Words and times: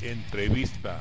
Entrevista. 0.00 1.00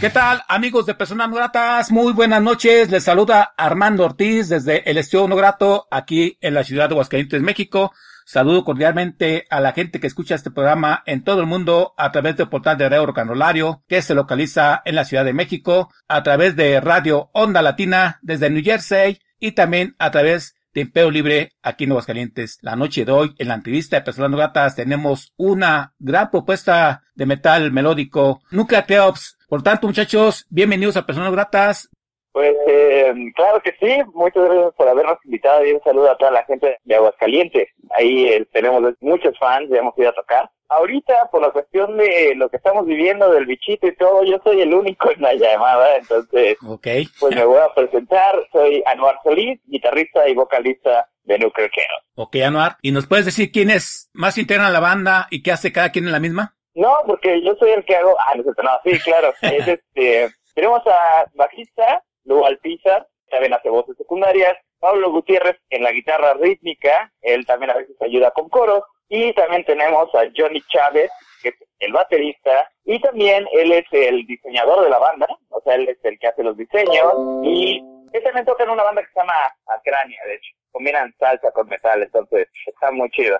¿Qué 0.00 0.08
tal, 0.08 0.42
amigos 0.48 0.86
de 0.86 0.94
Personas 0.94 1.28
No 1.28 1.36
Gratas? 1.36 1.90
Muy 1.90 2.12
buenas 2.12 2.40
noches. 2.40 2.90
Les 2.90 3.02
saluda 3.02 3.54
Armando 3.56 4.04
Ortiz 4.04 4.48
desde 4.48 4.88
el 4.88 4.98
Estudio 4.98 5.26
No 5.28 5.36
Grato, 5.36 5.88
aquí 5.90 6.38
en 6.40 6.54
la 6.54 6.64
ciudad 6.64 6.88
de 6.88 6.94
Aguascalientes, 6.94 7.42
México. 7.42 7.92
Saludo 8.24 8.64
cordialmente 8.64 9.46
a 9.50 9.60
la 9.60 9.72
gente 9.72 9.98
que 9.98 10.06
escucha 10.06 10.36
este 10.36 10.52
programa 10.52 11.02
en 11.06 11.24
todo 11.24 11.40
el 11.40 11.46
mundo 11.46 11.94
a 11.96 12.12
través 12.12 12.36
del 12.36 12.48
portal 12.48 12.78
de 12.78 12.88
Radio 12.88 13.12
Canolario, 13.12 13.82
que 13.88 14.00
se 14.00 14.14
localiza 14.14 14.80
en 14.84 14.94
la 14.94 15.04
Ciudad 15.04 15.24
de 15.24 15.32
México, 15.32 15.92
a 16.06 16.22
través 16.22 16.54
de 16.54 16.80
Radio 16.80 17.30
Onda 17.32 17.60
Latina 17.60 18.20
desde 18.22 18.48
New 18.48 18.62
Jersey 18.62 19.18
y 19.40 19.52
también 19.52 19.96
a 19.98 20.12
través 20.12 20.54
de 20.72 21.10
Libre 21.10 21.50
aquí 21.62 21.84
en 21.84 21.90
Aguascalientes. 21.90 22.58
La 22.62 22.76
noche 22.76 23.04
de 23.04 23.10
hoy, 23.10 23.34
en 23.38 23.48
la 23.48 23.54
entrevista 23.54 23.96
de 23.96 24.02
Personas 24.02 24.30
No 24.30 24.36
Gratas, 24.36 24.76
tenemos 24.76 25.32
una 25.36 25.94
gran 25.98 26.30
propuesta 26.30 27.02
de 27.14 27.26
metal 27.26 27.72
melódico, 27.72 28.40
Nuclear 28.52 28.86
Theops. 28.86 29.36
Por 29.48 29.62
tanto, 29.62 29.88
muchachos, 29.88 30.46
bienvenidos 30.48 30.96
a 30.96 31.04
Personas 31.04 31.32
Gratas. 31.32 31.90
Pues 32.32 32.54
eh, 32.68 33.12
claro 33.34 33.60
que 33.60 33.72
sí, 33.80 34.00
muchas 34.14 34.44
gracias 34.44 34.74
por 34.76 34.86
habernos 34.86 35.18
invitado 35.24 35.66
y 35.66 35.72
un 35.72 35.82
saludo 35.82 36.12
a 36.12 36.16
toda 36.16 36.30
la 36.30 36.44
gente 36.44 36.78
de 36.84 36.94
Aguascalientes. 36.94 37.68
Ahí 37.90 38.26
eh, 38.28 38.46
tenemos 38.52 38.94
muchos 39.00 39.36
fans, 39.38 39.68
ya 39.68 39.78
hemos 39.78 39.98
ido 39.98 40.10
a 40.10 40.14
tocar. 40.14 40.48
Ahorita, 40.70 41.28
por 41.32 41.42
la 41.42 41.50
cuestión 41.50 41.96
de 41.96 42.34
lo 42.36 42.48
que 42.48 42.56
estamos 42.56 42.86
viviendo 42.86 43.30
del 43.32 43.44
bichito 43.46 43.88
y 43.88 43.96
todo, 43.96 44.22
yo 44.22 44.38
soy 44.44 44.60
el 44.60 44.72
único 44.72 45.10
en 45.10 45.20
la 45.20 45.34
llamada, 45.34 45.96
entonces 45.96 46.56
Okay. 46.64 47.06
pues 47.18 47.34
me 47.34 47.44
voy 47.44 47.58
a 47.58 47.74
presentar. 47.74 48.36
Soy 48.52 48.82
Anuar 48.86 49.18
Solís, 49.24 49.60
guitarrista 49.66 50.28
y 50.28 50.34
vocalista 50.34 51.08
de 51.24 51.38
Nuclear 51.38 51.70
Chaos. 51.70 52.04
Ok, 52.14 52.36
Anuar. 52.36 52.76
¿Y 52.82 52.92
nos 52.92 53.06
puedes 53.06 53.26
decir 53.26 53.50
quiénes 53.50 54.10
más 54.12 54.38
integran 54.38 54.72
la 54.72 54.80
banda 54.80 55.26
y 55.30 55.42
qué 55.42 55.50
hace 55.52 55.72
cada 55.72 55.90
quien 55.90 56.06
en 56.06 56.12
la 56.12 56.20
misma? 56.20 56.56
No, 56.74 56.98
porque 57.04 57.42
yo 57.42 57.54
soy 57.56 57.70
el 57.72 57.84
que 57.84 57.96
hago... 57.96 58.16
Ah, 58.20 58.36
no, 58.36 58.42
es 58.42 58.46
no, 58.46 58.70
sí, 58.84 58.98
claro. 59.00 59.32
es 59.42 59.66
este... 59.66 60.30
Tenemos 60.54 60.82
a 60.86 61.24
bajista, 61.34 62.04
luego 62.24 62.46
al 62.46 62.58
Pizar, 62.58 63.08
también 63.28 63.54
hace 63.54 63.70
voces 63.70 63.96
secundarias, 63.96 64.56
Pablo 64.78 65.10
Gutiérrez 65.10 65.56
en 65.70 65.82
la 65.82 65.92
guitarra 65.92 66.34
rítmica, 66.34 67.12
él 67.20 67.46
también 67.46 67.70
a 67.70 67.76
veces 67.76 67.96
ayuda 68.00 68.30
con 68.32 68.48
coros, 68.48 68.82
y 69.10 69.32
también 69.34 69.64
tenemos 69.64 70.08
a 70.14 70.20
Johnny 70.34 70.62
Chávez, 70.68 71.10
que 71.42 71.48
es 71.48 71.54
el 71.80 71.92
baterista, 71.92 72.70
y 72.84 73.00
también 73.00 73.44
él 73.52 73.72
es 73.72 73.84
el 73.90 74.24
diseñador 74.24 74.84
de 74.84 74.90
la 74.90 74.98
banda, 74.98 75.26
o 75.48 75.60
sea, 75.62 75.74
él 75.74 75.88
es 75.88 75.98
el 76.04 76.18
que 76.18 76.28
hace 76.28 76.44
los 76.44 76.56
diseños, 76.56 77.12
y 77.42 77.82
él 78.12 78.22
también 78.22 78.46
toca 78.46 78.62
en 78.62 78.70
una 78.70 78.84
banda 78.84 79.02
que 79.02 79.08
se 79.12 79.18
llama 79.18 79.34
Acrania, 79.66 80.20
de 80.26 80.34
hecho, 80.34 80.52
combinan 80.70 81.12
salsa 81.18 81.50
con 81.50 81.68
metal, 81.68 82.02
entonces 82.02 82.46
está 82.64 82.92
muy 82.92 83.10
chido. 83.10 83.36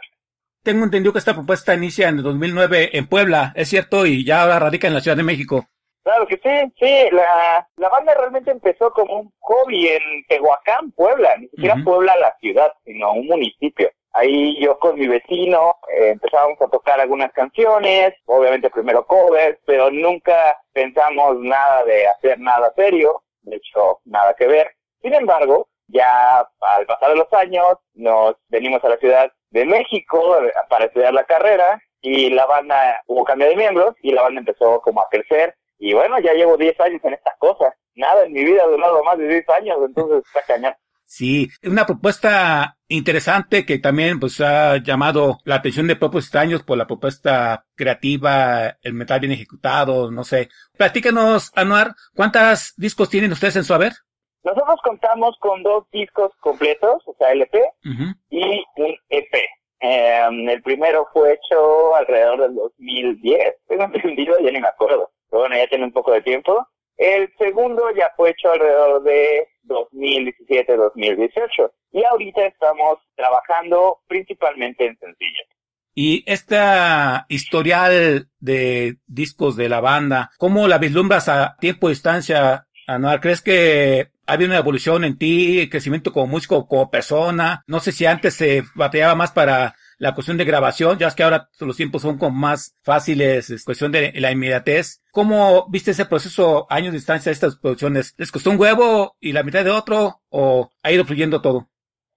Tengo 0.65 0.85
entendido 0.85 1.13
que 1.13 1.21
esta 1.21 1.35
propuesta 1.35 1.73
inicia 1.73 2.09
en 2.09 2.19
el 2.19 2.25
2009 2.25 2.91
en 2.93 3.09
Puebla, 3.09 3.53
¿es 3.55 3.69
cierto? 3.69 4.07
Y 4.07 4.27
ya 4.27 4.43
ahora 4.43 4.59
radica 4.59 4.89
en 4.89 4.95
la 4.95 5.01
Ciudad 5.01 5.17
de 5.17 5.23
México. 5.23 5.67
Claro 6.03 6.27
que 6.27 6.37
sí, 6.37 6.73
sí, 6.81 7.15
la, 7.15 7.69
la 7.77 7.89
banda 7.89 8.15
realmente 8.15 8.51
empezó 8.51 8.91
como 8.93 9.21
un 9.21 9.33
hobby 9.39 9.89
en 9.89 10.25
Tehuacán, 10.29 10.91
Puebla, 10.93 11.37
ni 11.39 11.47
siquiera. 11.49 11.77
Puebla 11.85 12.17
la 12.19 12.37
ciudad, 12.41 12.73
sino 12.85 13.13
un 13.13 13.27
municipio. 13.27 13.91
Ahí 14.13 14.61
yo 14.61 14.79
con 14.79 14.99
mi 14.99 15.07
vecino 15.07 15.77
eh, 15.89 16.11
empezábamos 16.11 16.61
a 16.61 16.69
tocar 16.69 17.01
algunas 17.01 17.33
canciones, 17.33 18.15
obviamente 18.27 18.71
primero 18.71 19.07
covers, 19.07 19.59
pero 19.65 19.91
nunca 19.91 20.57
pensamos 20.73 21.39
nada 21.39 21.85
de 21.85 22.09
hacer 22.09 22.39
nada 22.41 22.73
serio, 22.75 23.23
de 23.43 23.57
hecho 23.57 24.01
nada 24.05 24.35
que 24.35 24.47
ver. 24.47 24.73
Sin 25.01 25.15
embargo, 25.15 25.69
ya 25.87 26.41
al 26.41 26.87
pasar 26.87 27.11
de 27.11 27.17
los 27.17 27.33
años 27.33 27.79
nos 27.95 28.37
venimos 28.49 28.83
a 28.85 28.89
la 28.89 28.97
Ciudad 28.97 29.33
de 29.51 29.65
México 29.65 30.43
eh, 30.45 30.53
para 30.69 30.87
estudiar 30.87 31.15
la 31.15 31.25
carrera 31.25 31.81
y 32.01 32.31
la 32.31 32.47
banda 32.47 33.03
hubo 33.07 33.25
cambio 33.25 33.49
de 33.49 33.57
miembros 33.57 33.95
y 34.03 34.13
la 34.13 34.23
banda 34.23 34.41
empezó 34.41 34.81
como 34.81 35.03
a 35.03 35.09
crecer 35.09 35.55
y 35.79 35.95
bueno, 35.95 36.19
ya 36.21 36.35
llevo 36.35 36.59
10 36.59 36.79
años 36.81 37.01
en 37.05 37.15
estas 37.15 37.37
cosas. 37.39 37.75
Nada 37.95 38.25
en 38.25 38.33
mi 38.33 38.45
vida 38.45 38.63
ha 38.63 38.67
durado 38.67 39.03
más 39.03 39.17
de 39.19 39.27
10 39.27 39.49
años, 39.49 39.79
entonces 39.83 40.23
está 40.27 40.43
cañón. 40.47 40.75
Sí, 41.13 41.49
una 41.65 41.87
propuesta 41.87 42.77
interesante 42.87 43.67
que 43.67 43.81
también 43.81 44.21
pues 44.21 44.41
ha 44.41 44.77
llamado 44.77 45.39
la 45.45 45.57
atención 45.57 45.89
de 45.89 45.97
propios 45.97 46.27
extraños 46.27 46.63
por 46.63 46.79
la 46.79 46.87
propuesta 46.87 47.67
creativa, 47.75 48.77
el 48.81 48.95
metal 48.95 49.19
bien 49.19 49.33
ejecutado, 49.33 50.13
no 50.13 50.23
sé. 50.23 50.51
Platícanos, 50.79 51.51
Anuar, 51.57 51.97
¿cuántos 52.15 52.75
discos 52.77 53.11
tienen 53.11 53.33
ustedes 53.33 53.57
en 53.57 53.65
su 53.65 53.75
haber? 53.75 53.93
Nosotros 54.45 54.79
contamos 54.85 55.37
con 55.41 55.65
dos 55.65 55.85
discos 55.91 56.31
completos, 56.39 57.03
o 57.05 57.15
sea, 57.19 57.33
LP 57.33 57.61
y 58.31 58.65
un 58.77 58.97
EP. 59.09 59.35
Eh, 59.81 60.29
el 60.49 60.63
primero 60.63 61.09
fue 61.13 61.33
hecho 61.33 61.97
alrededor 61.97 62.43
del 62.43 62.55
2010, 62.55 63.55
tengo 63.67 63.83
entendido, 63.93 64.37
ya 64.39 64.53
ni 64.53 64.61
me 64.61 64.69
acuerdo. 64.69 65.11
Pero 65.29 65.41
bueno, 65.41 65.57
ya 65.57 65.67
tiene 65.67 65.87
un 65.87 65.93
poco 65.93 66.13
de 66.13 66.23
tiempo. 66.23 66.69
El 66.97 67.33
segundo 67.39 67.83
ya 67.97 68.13
fue 68.17 68.31
hecho 68.31 68.53
alrededor 68.53 69.03
de 69.03 69.49
2017-2018. 69.65 71.73
Y 71.93 72.05
ahorita 72.05 72.47
estamos 72.47 72.99
trabajando 73.17 73.99
principalmente 74.07 74.87
en 74.87 74.97
sencillos. 74.99 75.47
Y 75.95 76.23
esta 76.27 77.27
historial 77.29 78.29
de 78.39 78.97
discos 79.07 79.57
de 79.57 79.69
la 79.69 79.81
banda, 79.81 80.31
¿cómo 80.39 80.69
la 80.69 80.79
vislumbras 80.79 81.29
a 81.29 81.57
tiempo 81.61 81.89
y 81.89 81.93
distancia, 81.93 82.67
Anuar? 82.87 83.21
¿Crees 83.21 83.43
que 83.43 84.09
ha 84.27 84.33
habido 84.33 84.51
una 84.51 84.59
evolución 84.59 85.05
en 85.05 85.19
ti, 85.19 85.69
crecimiento 85.69 86.13
como 86.13 86.29
músico, 86.29 86.69
como 86.69 86.91
persona? 86.91 87.65
No 87.67 87.81
sé 87.81 87.93
si 87.93 88.07
antes 88.07 88.35
se 88.35 88.63
batallaba 88.75 89.15
más 89.15 89.33
para 89.33 89.75
la 90.01 90.15
cuestión 90.15 90.39
de 90.39 90.47
grabación, 90.47 90.99
ya 90.99 91.09
es 91.09 91.15
que 91.15 91.23
ahora 91.23 91.51
los 91.61 91.77
tiempos 91.77 92.01
son 92.01 92.17
como 92.17 92.35
más 92.35 92.75
fáciles, 92.83 93.51
es 93.51 93.65
cuestión 93.67 93.93
de 93.93 94.13
la 94.15 94.33
inmediatez. 94.33 95.03
¿Cómo 95.13 95.67
viste 95.69 95.91
ese 95.91 96.07
proceso 96.07 96.67
años 96.71 96.93
de 96.93 96.99
distancia 96.99 97.29
de 97.29 97.35
estas 97.35 97.59
producciones? 97.59 98.15
¿Les 98.17 98.33
costó 98.33 98.51
un 98.51 98.59
huevo 98.59 99.17
y 99.21 99.33
la 99.33 99.43
mitad 99.43 99.63
de 99.63 99.71
otro 99.71 100.23
o 100.31 100.71
ha 100.83 100.91
ido 100.91 101.05
fluyendo 101.05 101.43
todo? 101.43 101.69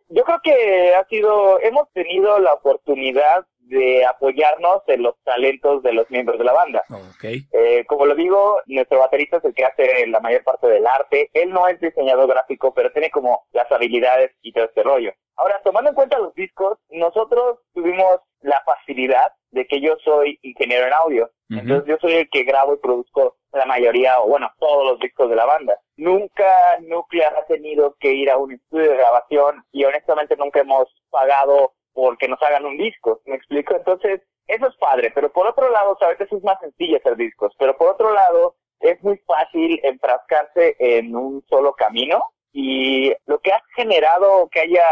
Yo 0.08 0.24
creo 0.24 0.40
que 0.42 0.96
ha 0.96 1.06
sido, 1.08 1.60
hemos 1.60 1.92
tenido 1.92 2.40
la 2.40 2.54
oportunidad 2.54 3.46
de 3.64 4.06
apoyarnos 4.06 4.82
en 4.88 5.04
los 5.04 5.16
talentos 5.24 5.82
de 5.84 5.94
los 5.94 6.10
miembros 6.12 6.38
de 6.38 6.46
la 6.46 6.54
banda. 6.54 6.84
Ok. 6.90 7.24
Eh, 7.52 7.86
como 7.88 8.06
lo 8.06 8.16
digo, 8.16 8.62
nuestro 8.66 9.00
baterista 9.00 9.38
es 9.38 9.46
el 9.46 9.54
que 9.54 9.66
hace 9.66 10.08
la 10.08 10.20
mayor 10.20 10.44
parte 10.44 10.68
del 10.68 10.86
arte. 10.86 11.30
Él 11.34 11.52
no 11.52 11.68
es 11.68 11.80
diseñador 11.80 12.28
gráfico, 12.28 12.74
pero 12.74 12.92
tiene 12.92 13.10
como 13.10 13.46
las 13.52 13.72
habilidades 13.72 14.32
y 14.42 14.52
todo 14.52 14.66
este 14.66 14.84
rollo. 14.84 15.14
Ahora, 15.36 15.60
tomando 15.64 15.90
en 15.90 15.96
cuenta 15.96 16.20
los 16.20 16.34
discos, 16.36 16.78
nosotros 16.90 17.60
tuvimos 17.74 18.20
la 18.42 18.62
facilidad 18.66 19.32
de 19.52 19.66
que 19.66 19.82
yo 19.82 19.96
soy 20.04 20.38
ingeniero 20.42 20.88
en 20.88 20.94
audio. 20.94 21.32
Ujú. 21.50 21.60
Entonces 21.60 21.88
yo 21.88 21.98
soy 22.02 22.14
el 22.14 22.30
que 22.30 22.44
grabo 22.44 22.74
y 22.74 22.78
produzco 22.78 23.38
la 23.52 23.66
mayoría, 23.66 24.20
o 24.20 24.28
bueno, 24.28 24.52
todos 24.60 24.86
los 24.86 25.00
discos 25.00 25.30
de 25.30 25.36
la 25.36 25.46
banda. 25.46 25.78
Nunca 25.96 26.78
Nuclear 26.82 27.36
ha 27.36 27.46
tenido 27.46 27.96
que 28.00 28.14
ir 28.14 28.30
a 28.30 28.38
un 28.38 28.54
estudio 28.54 28.92
de 28.92 28.98
grabación 28.98 29.64
y 29.72 29.86
honestamente 29.86 30.36
nunca 30.36 30.62
hemos 30.62 30.88
pagado 31.10 31.74
porque 31.94 32.28
nos 32.28 32.42
hagan 32.42 32.66
un 32.66 32.78
disco, 32.78 33.22
¿me 33.26 33.36
explico? 33.36 33.76
Entonces, 33.76 34.22
eso 34.48 34.68
es 34.68 34.76
padre, 34.78 35.12
pero 35.14 35.32
por 35.32 35.48
otro 35.48 35.70
lado, 35.70 35.98
a 36.02 36.08
veces 36.08 36.32
es 36.32 36.44
más 36.44 36.60
sencillo 36.60 36.98
hacer 36.98 37.16
discos, 37.16 37.54
pero 37.58 37.78
por 37.78 37.90
otro 37.90 38.14
lado, 38.14 38.56
es 38.80 39.02
muy 39.04 39.18
fácil 39.20 39.80
enfrascarse 39.84 40.76
en 40.80 41.16
un 41.16 41.44
solo 41.48 41.74
camino 41.74 42.22
y 42.52 43.14
lo 43.26 43.40
que 43.40 43.54
ha 43.54 43.62
generado 43.76 44.50
que 44.50 44.60
haya 44.60 44.84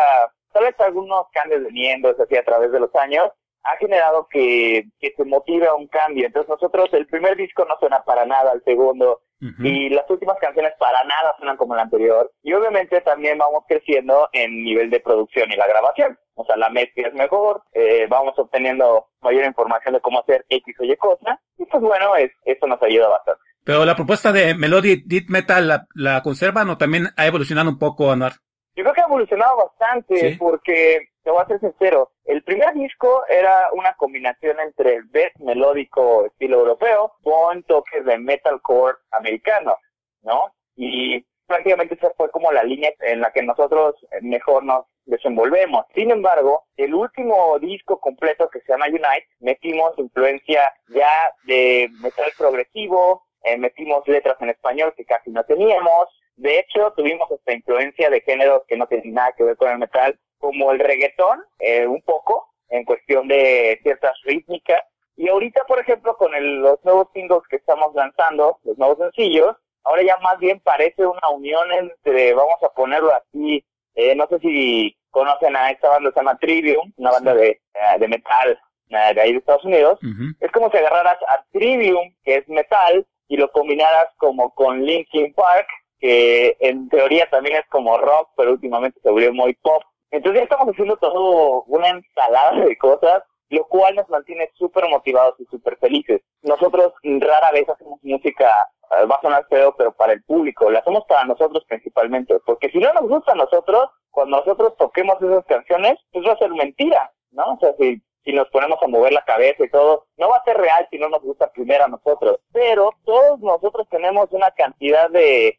tal 0.54 0.64
vez 0.64 0.80
algunos 0.80 1.28
cambios 1.32 1.64
de 1.64 1.72
miembros 1.72 2.20
así 2.20 2.36
a 2.36 2.44
través 2.44 2.72
de 2.72 2.80
los 2.80 2.94
años, 2.96 3.30
ha 3.64 3.78
generado 3.78 4.28
que, 4.30 4.86
que 5.00 5.14
se 5.16 5.24
motive 5.24 5.68
a 5.68 5.76
un 5.76 5.88
cambio. 5.88 6.26
Entonces 6.26 6.50
nosotros, 6.50 6.90
el 6.94 7.08
primer 7.08 7.38
disco 7.38 7.66
no 7.66 7.76
suena 7.80 8.04
para 8.04 8.26
nada 8.26 8.52
al 8.52 8.64
segundo, 8.64 9.22
Y 9.42 9.90
las 9.90 10.08
últimas 10.08 10.38
canciones 10.40 10.74
para 10.78 11.04
nada 11.04 11.34
suenan 11.38 11.58
como 11.58 11.74
el 11.74 11.80
anterior. 11.80 12.32
Y 12.44 12.54
obviamente 12.54 13.02
también 13.02 13.40
vamos 13.40 13.64
creciendo 13.68 14.30
en 14.34 14.64
nivel 14.64 14.92
de 14.92 15.00
producción 15.00 15.52
y 15.52 15.56
la 15.56 15.68
grabación. 15.68 16.18
O 16.36 16.46
sea, 16.46 16.56
la 16.58 16.70
mezcla 16.70 17.08
es 17.08 17.14
mejor, 17.16 17.64
eh, 17.74 18.06
vamos 18.08 18.38
obteniendo 18.38 19.08
mayor 19.22 19.46
información 19.46 19.96
de 19.96 20.02
cómo 20.02 20.20
hacer 20.20 20.46
X 20.48 20.76
o 20.80 20.84
Y 20.84 20.96
cosa. 20.96 21.40
Y 21.58 21.66
pues 21.66 21.82
bueno, 21.82 22.16
es, 22.16 22.32
eso 22.46 22.68
nos 22.68 22.82
ayuda 22.84 23.10
bastante. 23.10 23.42
Pero 23.64 23.86
la 23.86 23.96
propuesta 23.96 24.32
de 24.32 24.56
Melody 24.56 25.04
Death 25.06 25.30
Metal, 25.30 25.68
¿la, 25.68 25.88
la 25.96 26.22
conservan 26.22 26.70
o 26.70 26.78
también 26.78 27.08
ha 27.18 27.26
evolucionado 27.26 27.70
un 27.70 27.80
poco, 27.80 28.12
Anuar? 28.12 28.34
Yo 28.76 28.84
creo 28.84 28.94
que 28.94 29.02
ha 29.02 29.06
evolucionado 29.06 29.58
bastante 29.58 30.38
porque, 30.40 31.10
te 31.24 31.32
voy 31.32 31.42
a 31.42 31.48
ser 31.48 31.60
sincero, 31.60 32.12
el 32.26 32.44
primer 32.44 32.74
disco 32.74 33.24
era 33.28 33.70
una 33.74 33.94
combinación 33.96 34.60
entre 34.60 35.02
death 35.12 35.36
melódico 35.40 36.26
estilo 36.26 36.60
europeo 36.60 37.14
con 37.24 37.64
toques 37.64 38.06
de 38.06 38.18
metalcore 38.18 38.98
americano, 39.12 39.76
¿no? 40.24 40.54
Y 40.76 41.26
prácticamente 41.46 41.96
esa 41.96 42.12
fue 42.18 42.30
como 42.32 42.52
la 42.52 42.64
línea 42.64 42.92
en 43.02 43.22
la 43.22 43.32
que 43.32 43.44
nosotros 43.44 43.96
mejor 44.22 44.64
nos 44.64 44.86
desenvolvemos. 45.06 45.86
Sin 45.94 46.12
embargo, 46.12 46.66
el 46.78 46.94
último 46.94 47.60
disco 47.60 48.00
completo 48.00 48.50
que 48.50 48.62
se 48.62 48.72
llama 48.72 48.88
Unite, 48.88 49.28
metimos 49.40 49.98
influencia 49.98 50.74
ya 50.90 51.12
de 51.44 51.90
metal 52.02 52.32
progresivo, 52.38 53.24
eh, 53.44 53.58
metimos 53.58 54.08
letras 54.08 54.38
en 54.40 54.50
español 54.50 54.94
que 54.96 55.06
casi 55.06 55.32
no 55.32 55.44
teníamos, 55.44 56.08
de 56.42 56.58
hecho, 56.58 56.92
tuvimos 56.96 57.30
esta 57.30 57.54
influencia 57.54 58.10
de 58.10 58.22
géneros 58.22 58.64
que 58.68 58.76
no 58.76 58.88
tienen 58.88 59.14
nada 59.14 59.32
que 59.34 59.44
ver 59.44 59.58
con 59.58 59.70
el 59.70 59.78
metal, 59.78 60.20
como 60.42 60.72
el 60.72 60.80
reggaetón, 60.80 61.42
eh, 61.60 61.88
un 61.88 62.02
poco, 62.02 62.50
en 62.68 62.84
cuestión 62.84 63.30
de 63.30 63.80
ciertas 63.84 64.14
rítmicas. 64.24 64.82
Y 65.16 65.30
ahorita, 65.30 65.64
por 65.66 65.80
ejemplo, 65.80 66.18
con 66.18 66.32
los 66.62 66.84
nuevos 66.84 67.08
singles 67.14 67.44
que 67.50 67.58
estamos 67.58 67.94
lanzando, 67.96 68.60
los 68.64 68.78
nuevos 68.78 68.98
sencillos, 68.98 69.56
ahora 69.84 70.02
ya 70.04 70.18
más 70.18 70.38
bien 70.40 70.60
parece 70.60 71.06
una 71.06 71.30
unión 71.30 71.72
entre, 71.72 72.34
vamos 72.34 72.62
a 72.64 72.70
ponerlo 72.70 73.14
así, 73.14 73.64
eh, 73.96 74.16
no 74.16 74.28
sé 74.28 74.40
si 74.40 74.98
conocen 75.10 75.56
a 75.56 75.70
esta 75.70 75.90
banda, 75.90 76.12
se 76.12 76.20
llama 76.20 76.38
Trivium, 76.38 76.92
una 76.98 77.12
banda 77.12 77.34
de, 77.34 77.50
eh, 77.50 78.00
de 78.00 78.08
metal 78.08 78.60
eh, 78.90 79.14
de 79.14 79.22
ahí 79.22 79.32
de 79.32 79.38
Estados 79.40 79.64
Unidos. 79.64 80.00
Es 80.40 80.52
como 80.52 80.70
si 80.70 80.78
agarraras 80.78 81.18
a 81.28 81.44
Trivium, 81.52 82.14
que 82.24 82.36
es 82.36 82.48
metal, 82.50 83.06
y 83.28 83.38
lo 83.38 83.50
combinaras 83.52 84.08
como 84.18 84.54
con 84.54 84.84
Linkin 84.84 85.34
Park, 85.34 85.68
que 86.00 86.58
en 86.60 86.90
teoría 86.90 87.30
también 87.30 87.58
es 87.58 87.66
como 87.70 87.98
rock, 87.98 88.30
pero 88.36 88.52
últimamente 88.52 89.00
se 89.02 89.10
volvió 89.10 89.34
muy 89.34 89.54
pop. 89.54 89.84
Entonces 90.12 90.42
ya 90.42 90.44
estamos 90.44 90.68
haciendo 90.70 90.98
todo 90.98 91.64
una 91.64 91.90
ensalada 91.90 92.66
de 92.66 92.78
cosas, 92.78 93.24
lo 93.50 93.66
cual 93.68 93.96
nos 93.96 94.10
mantiene 94.10 94.50
súper 94.56 94.88
motivados 94.90 95.36
y 95.40 95.46
súper 95.46 95.78
felices. 95.78 96.22
Nosotros 96.42 96.94
rara 97.04 97.52
vez 97.52 97.68
hacemos 97.68 98.00
música, 98.04 98.54
eh, 98.92 99.06
va 99.06 99.16
a 99.16 99.22
sonar 99.22 99.46
feo, 99.50 99.74
pero 99.78 99.92
para 99.94 100.14
el 100.14 100.24
público, 100.24 100.70
la 100.70 100.80
hacemos 100.80 101.06
para 101.08 101.26
nosotros 101.26 101.64
principalmente, 101.68 102.40
porque 102.46 102.70
si 102.70 102.80
no 102.80 102.94
nos 102.94 103.08
gusta 103.08 103.32
a 103.32 103.36
nosotros, 103.36 103.90
cuando 104.10 104.38
nosotros 104.38 104.76
toquemos 104.78 105.22
esas 105.22 105.46
canciones, 105.46 105.98
pues 106.12 106.26
va 106.28 106.34
a 106.34 106.38
ser 106.38 106.52
mentira, 106.52 107.12
¿no? 107.32 107.54
O 107.54 107.58
sea, 107.60 107.74
si 107.80 108.02
si 108.24 108.34
nos 108.34 108.48
ponemos 108.50 108.78
a 108.82 108.88
mover 108.88 109.14
la 109.14 109.24
cabeza 109.24 109.64
y 109.64 109.70
todo, 109.70 110.06
no 110.18 110.30
va 110.30 110.38
a 110.38 110.44
ser 110.44 110.58
real 110.58 110.88
si 110.90 110.98
no 110.98 111.10
nos 111.10 111.22
gusta 111.22 111.52
primero 111.52 111.86
a 111.86 111.88
nosotros. 111.88 112.40
Pero 112.54 112.92
todos 113.06 113.40
nosotros 113.40 113.88
tenemos 113.90 114.32
una 114.32 114.52
cantidad 114.52 115.10
de, 115.10 115.58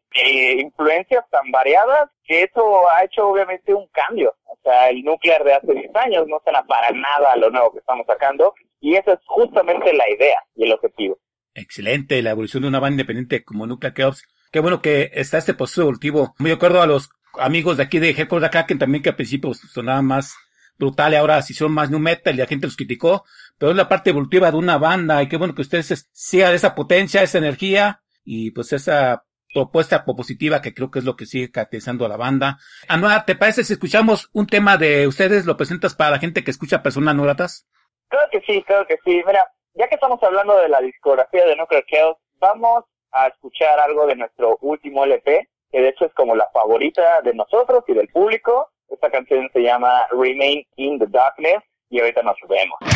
influencias 0.58 1.24
tan 1.30 1.50
variadas 1.50 2.10
que 2.24 2.42
eso 2.44 2.88
ha 2.90 3.04
hecho 3.04 3.28
obviamente 3.28 3.74
un 3.74 3.86
cambio. 3.88 4.34
O 4.44 4.58
sea, 4.62 4.90
el 4.90 5.02
núcleo 5.02 5.42
de 5.44 5.54
hace 5.54 5.72
10 5.72 5.96
años 5.96 6.26
no 6.28 6.40
suena 6.44 6.62
para 6.64 6.90
nada 6.90 7.36
lo 7.36 7.50
nuevo 7.50 7.72
que 7.72 7.78
estamos 7.78 8.06
sacando 8.06 8.54
y 8.80 8.96
esa 8.96 9.14
es 9.14 9.20
justamente 9.26 9.92
la 9.92 10.08
idea 10.10 10.38
y 10.54 10.64
el 10.64 10.72
objetivo. 10.72 11.18
Excelente, 11.54 12.22
la 12.22 12.30
evolución 12.30 12.62
de 12.62 12.68
una 12.68 12.80
banda 12.80 12.94
independiente 12.94 13.44
como 13.44 13.66
Nuclear 13.66 13.94
Chaos. 13.94 14.24
Qué 14.52 14.60
bueno 14.60 14.80
que 14.80 15.10
está 15.14 15.38
este 15.38 15.54
proceso 15.54 15.82
evolutivo. 15.82 16.34
De 16.38 16.52
acuerdo 16.52 16.82
a 16.82 16.86
los 16.86 17.10
amigos 17.34 17.76
de 17.76 17.84
aquí 17.84 17.98
de 17.98 18.10
Headquarters 18.10 18.48
acá 18.48 18.66
que 18.66 18.74
también 18.74 19.02
que 19.02 19.10
al 19.10 19.16
principio 19.16 19.52
sonaba 19.54 20.02
más 20.02 20.36
brutal 20.82 21.14
ahora 21.14 21.40
si 21.42 21.54
son 21.54 21.72
más 21.72 21.90
new 21.90 22.00
metal 22.00 22.34
y 22.34 22.38
la 22.38 22.46
gente 22.46 22.66
los 22.66 22.76
criticó, 22.76 23.24
pero 23.58 23.70
es 23.70 23.76
la 23.76 23.88
parte 23.88 24.10
evolutiva 24.10 24.50
de 24.50 24.56
una 24.56 24.78
banda 24.78 25.22
y 25.22 25.28
qué 25.28 25.36
bueno 25.36 25.54
que 25.54 25.62
ustedes 25.62 26.08
sigan 26.12 26.54
esa 26.54 26.74
potencia, 26.74 27.22
esa 27.22 27.38
energía 27.38 28.00
y 28.24 28.50
pues 28.50 28.72
esa 28.72 29.24
propuesta 29.54 30.04
propositiva 30.04 30.60
que 30.60 30.74
creo 30.74 30.90
que 30.90 30.98
es 30.98 31.04
lo 31.04 31.14
que 31.14 31.26
sigue 31.26 31.52
caracterizando 31.52 32.04
a 32.04 32.08
la 32.08 32.16
banda. 32.16 32.58
Anuar, 32.88 33.24
¿te 33.24 33.36
parece 33.36 33.64
si 33.64 33.74
escuchamos 33.74 34.28
un 34.32 34.46
tema 34.46 34.76
de 34.76 35.06
ustedes? 35.06 35.46
¿Lo 35.46 35.56
presentas 35.56 35.94
para 35.94 36.10
la 36.10 36.18
gente 36.18 36.42
que 36.42 36.50
escucha 36.50 36.82
personas 36.82 37.14
no 37.14 37.22
gratas? 37.22 37.68
Claro 38.08 38.28
que 38.32 38.40
sí, 38.40 38.62
claro 38.62 38.86
que 38.86 38.98
sí. 39.04 39.22
Mira, 39.26 39.46
ya 39.74 39.88
que 39.88 39.94
estamos 39.94 40.22
hablando 40.22 40.56
de 40.56 40.68
la 40.68 40.80
discografía 40.80 41.46
de 41.46 41.56
Nuclear 41.56 41.84
Chaos, 41.86 42.16
vamos 42.40 42.84
a 43.12 43.28
escuchar 43.28 43.78
algo 43.78 44.06
de 44.06 44.16
nuestro 44.16 44.56
último 44.62 45.04
LP, 45.04 45.48
que 45.70 45.80
de 45.80 45.88
hecho 45.90 46.06
es 46.06 46.14
como 46.14 46.34
la 46.34 46.48
favorita 46.52 47.20
de 47.22 47.34
nosotros 47.34 47.84
y 47.86 47.94
del 47.94 48.08
público. 48.08 48.71
Esta 48.92 49.10
canción 49.10 49.48
se 49.54 49.60
llama 49.60 50.06
Remain 50.10 50.66
in 50.76 50.98
the 50.98 51.06
Darkness 51.08 51.62
y 51.88 51.98
ahorita 51.98 52.22
nos 52.22 52.36
vemos. 52.46 52.91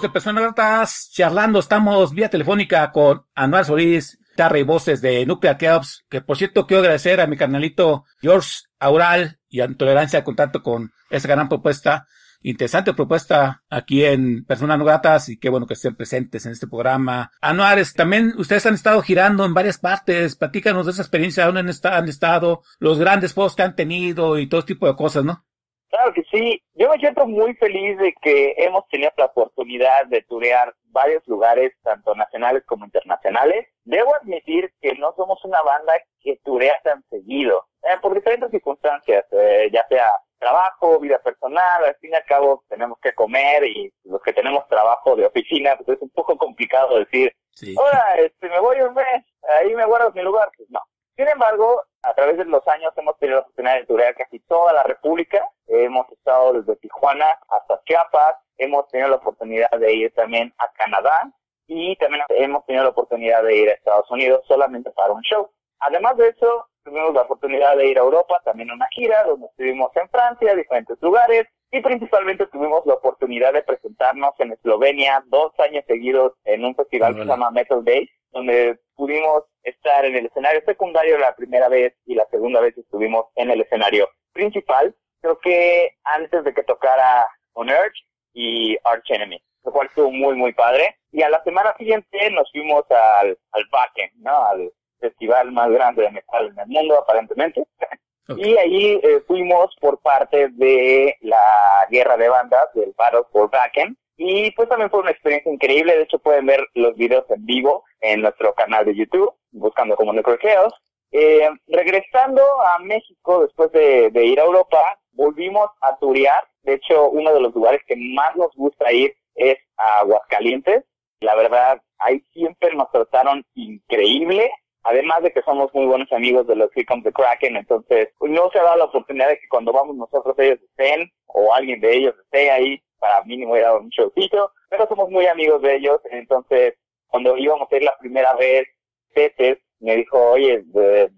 De 0.00 0.08
Personas 0.08 0.42
Gratas, 0.42 1.10
charlando, 1.12 1.58
estamos 1.58 2.14
vía 2.14 2.30
telefónica 2.30 2.90
con 2.92 3.26
Anual 3.34 3.66
Solís, 3.66 4.18
guitarra 4.30 4.58
y 4.58 4.62
voces 4.62 5.02
de 5.02 5.26
Nuclear 5.26 5.58
Chaos, 5.58 6.06
que 6.08 6.22
por 6.22 6.38
cierto 6.38 6.66
quiero 6.66 6.80
agradecer 6.80 7.20
a 7.20 7.26
mi 7.26 7.36
carnalito 7.36 8.06
George 8.22 8.62
Aural 8.80 9.38
y 9.50 9.60
a 9.60 9.68
Tolerancia 9.68 10.20
de 10.20 10.24
Contacto 10.24 10.62
con 10.62 10.92
esa 11.10 11.28
gran 11.28 11.50
propuesta, 11.50 12.06
interesante 12.40 12.94
propuesta 12.94 13.64
aquí 13.68 14.02
en 14.04 14.46
Personas 14.46 14.80
Gratas 14.80 15.28
y 15.28 15.38
qué 15.38 15.50
bueno 15.50 15.66
que 15.66 15.74
estén 15.74 15.94
presentes 15.94 16.46
en 16.46 16.52
este 16.52 16.66
programa. 16.66 17.30
Anuares, 17.42 17.92
también 17.92 18.32
ustedes 18.38 18.64
han 18.64 18.74
estado 18.74 19.02
girando 19.02 19.44
en 19.44 19.52
varias 19.52 19.76
partes, 19.76 20.36
platícanos 20.36 20.86
de 20.86 20.92
esa 20.92 21.02
experiencia, 21.02 21.44
dónde 21.44 21.60
han, 21.82 22.08
estado, 22.08 22.62
los 22.78 22.98
grandes 22.98 23.34
juegos 23.34 23.56
que 23.56 23.62
han 23.62 23.76
tenido 23.76 24.38
y 24.38 24.48
todo 24.48 24.64
tipo 24.64 24.86
de 24.86 24.96
cosas, 24.96 25.22
¿no? 25.22 25.44
Claro 25.92 26.14
que 26.14 26.24
sí. 26.30 26.62
Yo 26.72 26.88
me 26.88 26.96
siento 26.96 27.26
muy 27.26 27.54
feliz 27.56 27.98
de 27.98 28.14
que 28.22 28.54
hemos 28.56 28.88
tenido 28.88 29.10
la 29.18 29.26
oportunidad 29.26 30.06
de 30.06 30.22
turear 30.22 30.74
varios 30.84 31.22
lugares, 31.28 31.74
tanto 31.82 32.14
nacionales 32.14 32.64
como 32.64 32.86
internacionales. 32.86 33.66
Debo 33.84 34.14
admitir 34.14 34.72
que 34.80 34.94
no 34.94 35.12
somos 35.16 35.44
una 35.44 35.60
banda 35.60 35.92
que 36.22 36.40
turea 36.44 36.72
tan 36.82 37.04
seguido, 37.10 37.66
eh, 37.82 37.98
por 38.00 38.14
diferentes 38.14 38.50
circunstancias, 38.50 39.26
eh, 39.32 39.68
ya 39.70 39.86
sea 39.86 40.10
trabajo, 40.38 40.98
vida 40.98 41.18
personal, 41.18 41.84
al 41.84 41.96
fin 41.96 42.12
y 42.12 42.14
al 42.14 42.24
cabo 42.24 42.64
tenemos 42.70 42.98
que 43.02 43.12
comer 43.14 43.62
y 43.64 43.92
los 44.04 44.22
que 44.22 44.32
tenemos 44.32 44.66
trabajo 44.68 45.14
de 45.14 45.26
oficina, 45.26 45.76
pues 45.76 45.98
es 45.98 46.02
un 46.02 46.10
poco 46.10 46.38
complicado 46.38 47.00
decir, 47.00 47.36
sí. 47.50 47.74
hola, 47.76 48.14
este, 48.16 48.48
me 48.48 48.60
voy 48.60 48.80
un 48.80 48.94
mes, 48.94 49.26
ahí 49.60 49.74
me 49.74 49.84
guardo 49.84 50.10
mi 50.12 50.22
lugar. 50.22 50.48
Pues 50.56 50.70
no. 50.70 50.80
Sin 51.16 51.28
embargo, 51.28 51.82
a 52.02 52.14
través 52.14 52.36
de 52.36 52.44
los 52.44 52.66
años 52.68 52.92
hemos 52.96 53.16
tenido 53.18 53.38
la 53.38 53.42
oportunidad 53.42 53.74
de 53.76 53.86
turear 53.86 54.14
casi 54.14 54.40
toda 54.40 54.72
la 54.72 54.82
República. 54.82 55.48
Hemos 55.66 56.10
estado 56.10 56.54
desde 56.54 56.76
Tijuana 56.76 57.26
hasta 57.48 57.80
Chiapas. 57.84 58.36
Hemos 58.58 58.88
tenido 58.88 59.10
la 59.10 59.16
oportunidad 59.16 59.70
de 59.70 59.92
ir 59.92 60.14
también 60.14 60.52
a 60.58 60.70
Canadá 60.72 61.32
y 61.66 61.96
también 61.96 62.24
hemos 62.30 62.66
tenido 62.66 62.84
la 62.84 62.90
oportunidad 62.90 63.42
de 63.44 63.56
ir 63.56 63.68
a 63.70 63.72
Estados 63.72 64.10
Unidos 64.10 64.44
solamente 64.46 64.90
para 64.90 65.12
un 65.12 65.22
show. 65.22 65.50
Además 65.78 66.16
de 66.16 66.28
eso, 66.28 66.68
tuvimos 66.84 67.14
la 67.14 67.22
oportunidad 67.22 67.76
de 67.76 67.86
ir 67.86 67.98
a 67.98 68.02
Europa, 68.02 68.40
también 68.44 68.70
una 68.70 68.88
gira, 68.90 69.24
donde 69.24 69.46
estuvimos 69.46 69.90
en 69.96 70.08
Francia, 70.08 70.54
diferentes 70.54 71.00
lugares, 71.00 71.48
y 71.72 71.80
principalmente 71.80 72.46
tuvimos 72.48 72.84
la 72.84 72.94
oportunidad 72.94 73.54
de 73.54 73.62
presentarnos 73.62 74.34
en 74.38 74.52
Eslovenia 74.52 75.24
dos 75.28 75.52
años 75.58 75.84
seguidos 75.86 76.34
en 76.44 76.66
un 76.66 76.76
festival 76.76 77.14
que 77.14 77.22
se 77.22 77.26
llama 77.26 77.50
Metal 77.50 77.82
Days, 77.82 78.10
donde 78.30 78.78
pudimos 78.94 79.44
estar 79.62 80.04
en 80.04 80.14
el 80.14 80.26
escenario 80.26 80.60
secundario 80.66 81.16
la 81.16 81.34
primera 81.34 81.68
vez 81.68 81.94
y 82.04 82.14
la 82.14 82.26
segunda 82.30 82.60
vez 82.60 82.76
estuvimos 82.76 83.24
en 83.36 83.50
el 83.50 83.62
escenario 83.62 84.06
principal. 84.34 84.94
Creo 85.22 85.38
que 85.38 85.96
antes 86.04 86.44
de 86.44 86.52
que 86.52 86.62
tocara 86.62 87.26
On 87.54 87.70
Earth 87.70 87.94
y 88.34 88.76
Arch 88.84 89.10
Enemy, 89.10 89.42
lo 89.64 89.72
cual 89.72 89.86
estuvo 89.86 90.10
muy, 90.10 90.34
muy 90.34 90.52
padre. 90.52 90.98
Y 91.10 91.22
a 91.22 91.30
la 91.30 91.42
semana 91.42 91.74
siguiente 91.78 92.30
nos 92.32 92.50
fuimos 92.52 92.84
al, 92.90 93.38
al 93.52 93.64
Backen, 93.70 94.10
¿no? 94.16 94.44
Al 94.44 94.70
festival 95.00 95.52
más 95.52 95.70
grande 95.70 96.02
de 96.02 96.10
metal 96.10 96.48
en 96.48 96.58
el 96.58 96.66
mundo, 96.66 96.98
aparentemente. 96.98 97.64
Y 98.28 98.56
allí 98.56 99.00
eh, 99.02 99.22
fuimos 99.26 99.74
por 99.80 99.98
parte 100.00 100.48
de 100.52 101.16
la 101.20 101.86
guerra 101.90 102.16
de 102.16 102.28
bandas, 102.28 102.68
del 102.74 102.94
Battle 102.96 103.24
for 103.32 103.50
Backen, 103.50 103.96
y 104.16 104.50
pues 104.52 104.68
también 104.68 104.90
fue 104.90 105.00
una 105.00 105.10
experiencia 105.10 105.52
increíble. 105.52 105.96
De 105.96 106.02
hecho, 106.02 106.18
pueden 106.18 106.46
ver 106.46 106.60
los 106.74 106.94
videos 106.96 107.24
en 107.30 107.44
vivo 107.44 107.84
en 108.00 108.22
nuestro 108.22 108.54
canal 108.54 108.84
de 108.84 108.94
YouTube, 108.94 109.34
buscando 109.50 109.96
como 109.96 110.12
Necrocheos. 110.12 110.72
Eh, 111.10 111.48
regresando 111.66 112.42
a 112.62 112.78
México 112.78 113.42
después 113.42 113.70
de, 113.72 114.10
ir 114.14 114.40
a 114.40 114.44
Europa, 114.44 114.80
volvimos 115.12 115.68
a 115.80 115.96
turear. 115.98 116.42
De 116.62 116.74
hecho, 116.74 117.10
uno 117.10 117.34
de 117.34 117.40
los 117.40 117.54
lugares 117.54 117.82
que 117.86 117.96
más 117.96 118.36
nos 118.36 118.54
gusta 118.54 118.92
ir 118.92 119.14
es 119.34 119.58
a 119.76 120.00
Aguascalientes. 120.00 120.84
La 121.20 121.34
verdad, 121.34 121.82
ahí 121.98 122.20
siempre 122.32 122.74
nos 122.74 122.90
trataron 122.90 123.44
increíble. 123.54 124.50
Además 124.84 125.22
de 125.22 125.32
que 125.32 125.42
somos 125.42 125.72
muy 125.74 125.86
buenos 125.86 126.10
amigos 126.12 126.46
de 126.46 126.56
los 126.56 126.70
Here 126.74 126.86
Comes 126.86 127.04
the 127.04 127.12
Kraken, 127.12 127.56
entonces 127.56 128.08
no 128.20 128.50
se 128.50 128.58
ha 128.58 128.64
dado 128.64 128.78
la 128.78 128.84
oportunidad 128.86 129.28
de 129.28 129.38
que 129.38 129.48
cuando 129.48 129.72
vamos 129.72 129.96
nosotros 129.96 130.34
ellos 130.38 130.58
estén 130.60 131.10
o 131.26 131.54
alguien 131.54 131.80
de 131.80 131.96
ellos 131.96 132.14
esté 132.24 132.50
ahí 132.50 132.82
para 132.98 133.22
mínimo 133.24 133.56
ir 133.56 133.64
a 133.64 133.76
un 133.76 133.88
showcito, 133.90 134.50
pero 134.68 134.86
somos 134.88 135.08
muy 135.10 135.26
amigos 135.26 135.62
de 135.62 135.76
ellos, 135.76 136.00
entonces 136.10 136.74
cuando 137.06 137.36
íbamos 137.36 137.70
a 137.70 137.76
ir 137.76 137.82
la 137.82 137.96
primera 137.98 138.34
vez, 138.34 138.66
Peter 139.14 139.60
me 139.80 139.96
dijo, 139.96 140.18
oye, 140.18 140.64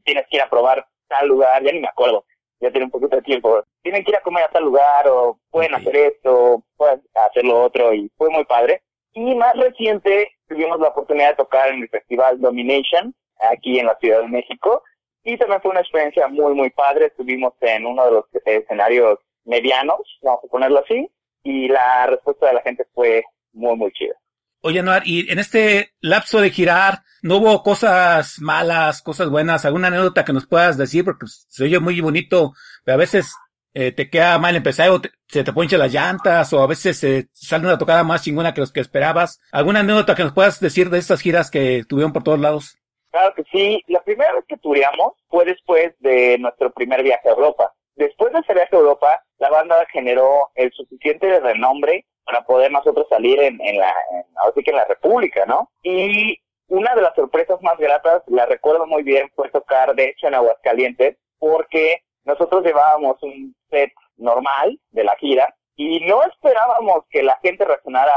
tienes 0.04 0.26
que 0.28 0.36
ir 0.36 0.42
a 0.42 0.50
probar 0.50 0.86
tal 1.08 1.28
lugar, 1.28 1.62
ya 1.62 1.72
ni 1.72 1.80
me 1.80 1.88
acuerdo, 1.88 2.24
ya 2.60 2.70
tiene 2.70 2.86
un 2.86 2.90
poquito 2.90 3.16
de 3.16 3.22
tiempo, 3.22 3.62
tienen 3.82 4.04
que 4.04 4.10
ir 4.10 4.16
a 4.16 4.22
comer 4.22 4.44
a 4.44 4.48
tal 4.48 4.64
lugar, 4.64 5.06
o 5.08 5.38
pueden 5.50 5.74
hacer 5.74 5.94
esto, 5.94 6.64
pueden 6.76 7.02
hacer 7.14 7.44
lo 7.44 7.62
otro, 7.62 7.92
y 7.94 8.10
fue 8.16 8.30
muy 8.30 8.44
padre. 8.44 8.82
Y 9.12 9.34
más 9.34 9.54
reciente, 9.54 10.32
tuvimos 10.48 10.80
la 10.80 10.88
oportunidad 10.88 11.30
de 11.30 11.36
tocar 11.36 11.68
en 11.68 11.82
el 11.82 11.88
Festival 11.88 12.40
Domination, 12.40 13.14
aquí 13.40 13.78
en 13.78 13.86
la 13.86 13.96
Ciudad 14.00 14.20
de 14.20 14.28
México, 14.28 14.82
y 15.22 15.38
también 15.38 15.60
fue 15.62 15.70
una 15.70 15.80
experiencia 15.80 16.28
muy, 16.28 16.54
muy 16.54 16.70
padre. 16.70 17.06
Estuvimos 17.06 17.54
en 17.60 17.86
uno 17.86 18.04
de 18.04 18.10
los 18.10 18.24
escenarios 18.44 19.18
medianos, 19.44 20.00
vamos 20.22 20.40
a 20.44 20.48
ponerlo 20.48 20.80
así, 20.80 21.10
y 21.42 21.68
la 21.68 22.06
respuesta 22.06 22.48
de 22.48 22.54
la 22.54 22.62
gente 22.62 22.86
fue 22.94 23.24
muy, 23.52 23.76
muy 23.76 23.92
chida. 23.92 24.14
Oye, 24.60 24.82
Noar, 24.82 25.02
y 25.04 25.30
en 25.30 25.38
este 25.38 25.92
lapso 26.00 26.40
de 26.40 26.50
girar, 26.50 27.00
¿no 27.22 27.36
hubo 27.36 27.62
cosas 27.62 28.40
malas, 28.40 29.02
cosas 29.02 29.28
buenas? 29.28 29.64
¿Alguna 29.66 29.88
anécdota 29.88 30.24
que 30.24 30.32
nos 30.32 30.46
puedas 30.46 30.78
decir? 30.78 31.04
Porque 31.04 31.26
se 31.26 31.64
oye 31.64 31.78
muy 31.80 32.00
bonito, 32.00 32.54
pero 32.82 32.94
a 32.94 32.98
veces 32.98 33.34
eh, 33.74 33.92
te 33.92 34.08
queda 34.08 34.38
mal 34.38 34.56
empezar 34.56 34.88
o 34.88 35.02
se 35.28 35.44
te 35.44 35.52
ponchan 35.52 35.80
las 35.80 35.92
llantas 35.92 36.50
o 36.54 36.62
a 36.62 36.66
veces 36.66 36.96
se 36.96 37.28
sale 37.32 37.66
una 37.66 37.76
tocada 37.76 38.04
más 38.04 38.22
chingona 38.22 38.54
que 38.54 38.62
los 38.62 38.72
que 38.72 38.80
esperabas. 38.80 39.38
¿Alguna 39.52 39.80
anécdota 39.80 40.14
que 40.14 40.22
nos 40.22 40.32
puedas 40.32 40.60
decir 40.60 40.88
de 40.88 40.98
estas 40.98 41.20
giras 41.20 41.50
que 41.50 41.84
tuvieron 41.86 42.14
por 42.14 42.22
todos 42.22 42.38
lados? 42.38 42.78
Claro 43.14 43.32
que 43.32 43.44
sí. 43.44 43.80
La 43.86 44.02
primera 44.02 44.32
vez 44.32 44.44
que 44.48 44.56
tureamos 44.56 45.12
fue 45.28 45.44
después 45.44 45.94
de 46.00 46.36
nuestro 46.38 46.72
primer 46.72 47.00
viaje 47.04 47.28
a 47.28 47.30
Europa. 47.30 47.72
Después 47.94 48.32
de 48.32 48.40
ese 48.40 48.54
viaje 48.54 48.74
a 48.74 48.80
Europa, 48.80 49.22
la 49.38 49.50
banda 49.50 49.86
generó 49.92 50.50
el 50.56 50.72
suficiente 50.72 51.38
renombre 51.38 52.06
para 52.24 52.44
poder 52.44 52.72
nosotros 52.72 53.06
salir 53.08 53.38
en, 53.40 53.60
en 53.60 53.78
la, 53.78 53.94
en, 54.10 54.64
que 54.64 54.70
en 54.72 54.76
la 54.76 54.84
República, 54.86 55.46
¿no? 55.46 55.70
Y 55.84 56.40
una 56.66 56.92
de 56.96 57.02
las 57.02 57.14
sorpresas 57.14 57.62
más 57.62 57.78
gratas, 57.78 58.24
la 58.26 58.46
recuerdo 58.46 58.84
muy 58.84 59.04
bien, 59.04 59.30
fue 59.36 59.48
tocar, 59.50 59.94
de 59.94 60.06
hecho, 60.06 60.26
en 60.26 60.34
Aguascalientes, 60.34 61.16
porque 61.38 62.02
nosotros 62.24 62.64
llevábamos 62.64 63.22
un 63.22 63.54
set 63.70 63.92
normal 64.16 64.76
de 64.90 65.04
la 65.04 65.14
gira 65.20 65.54
y 65.76 66.00
no 66.00 66.20
esperábamos 66.24 67.04
que 67.10 67.22
la 67.22 67.38
gente 67.44 67.64
reaccionara 67.64 68.12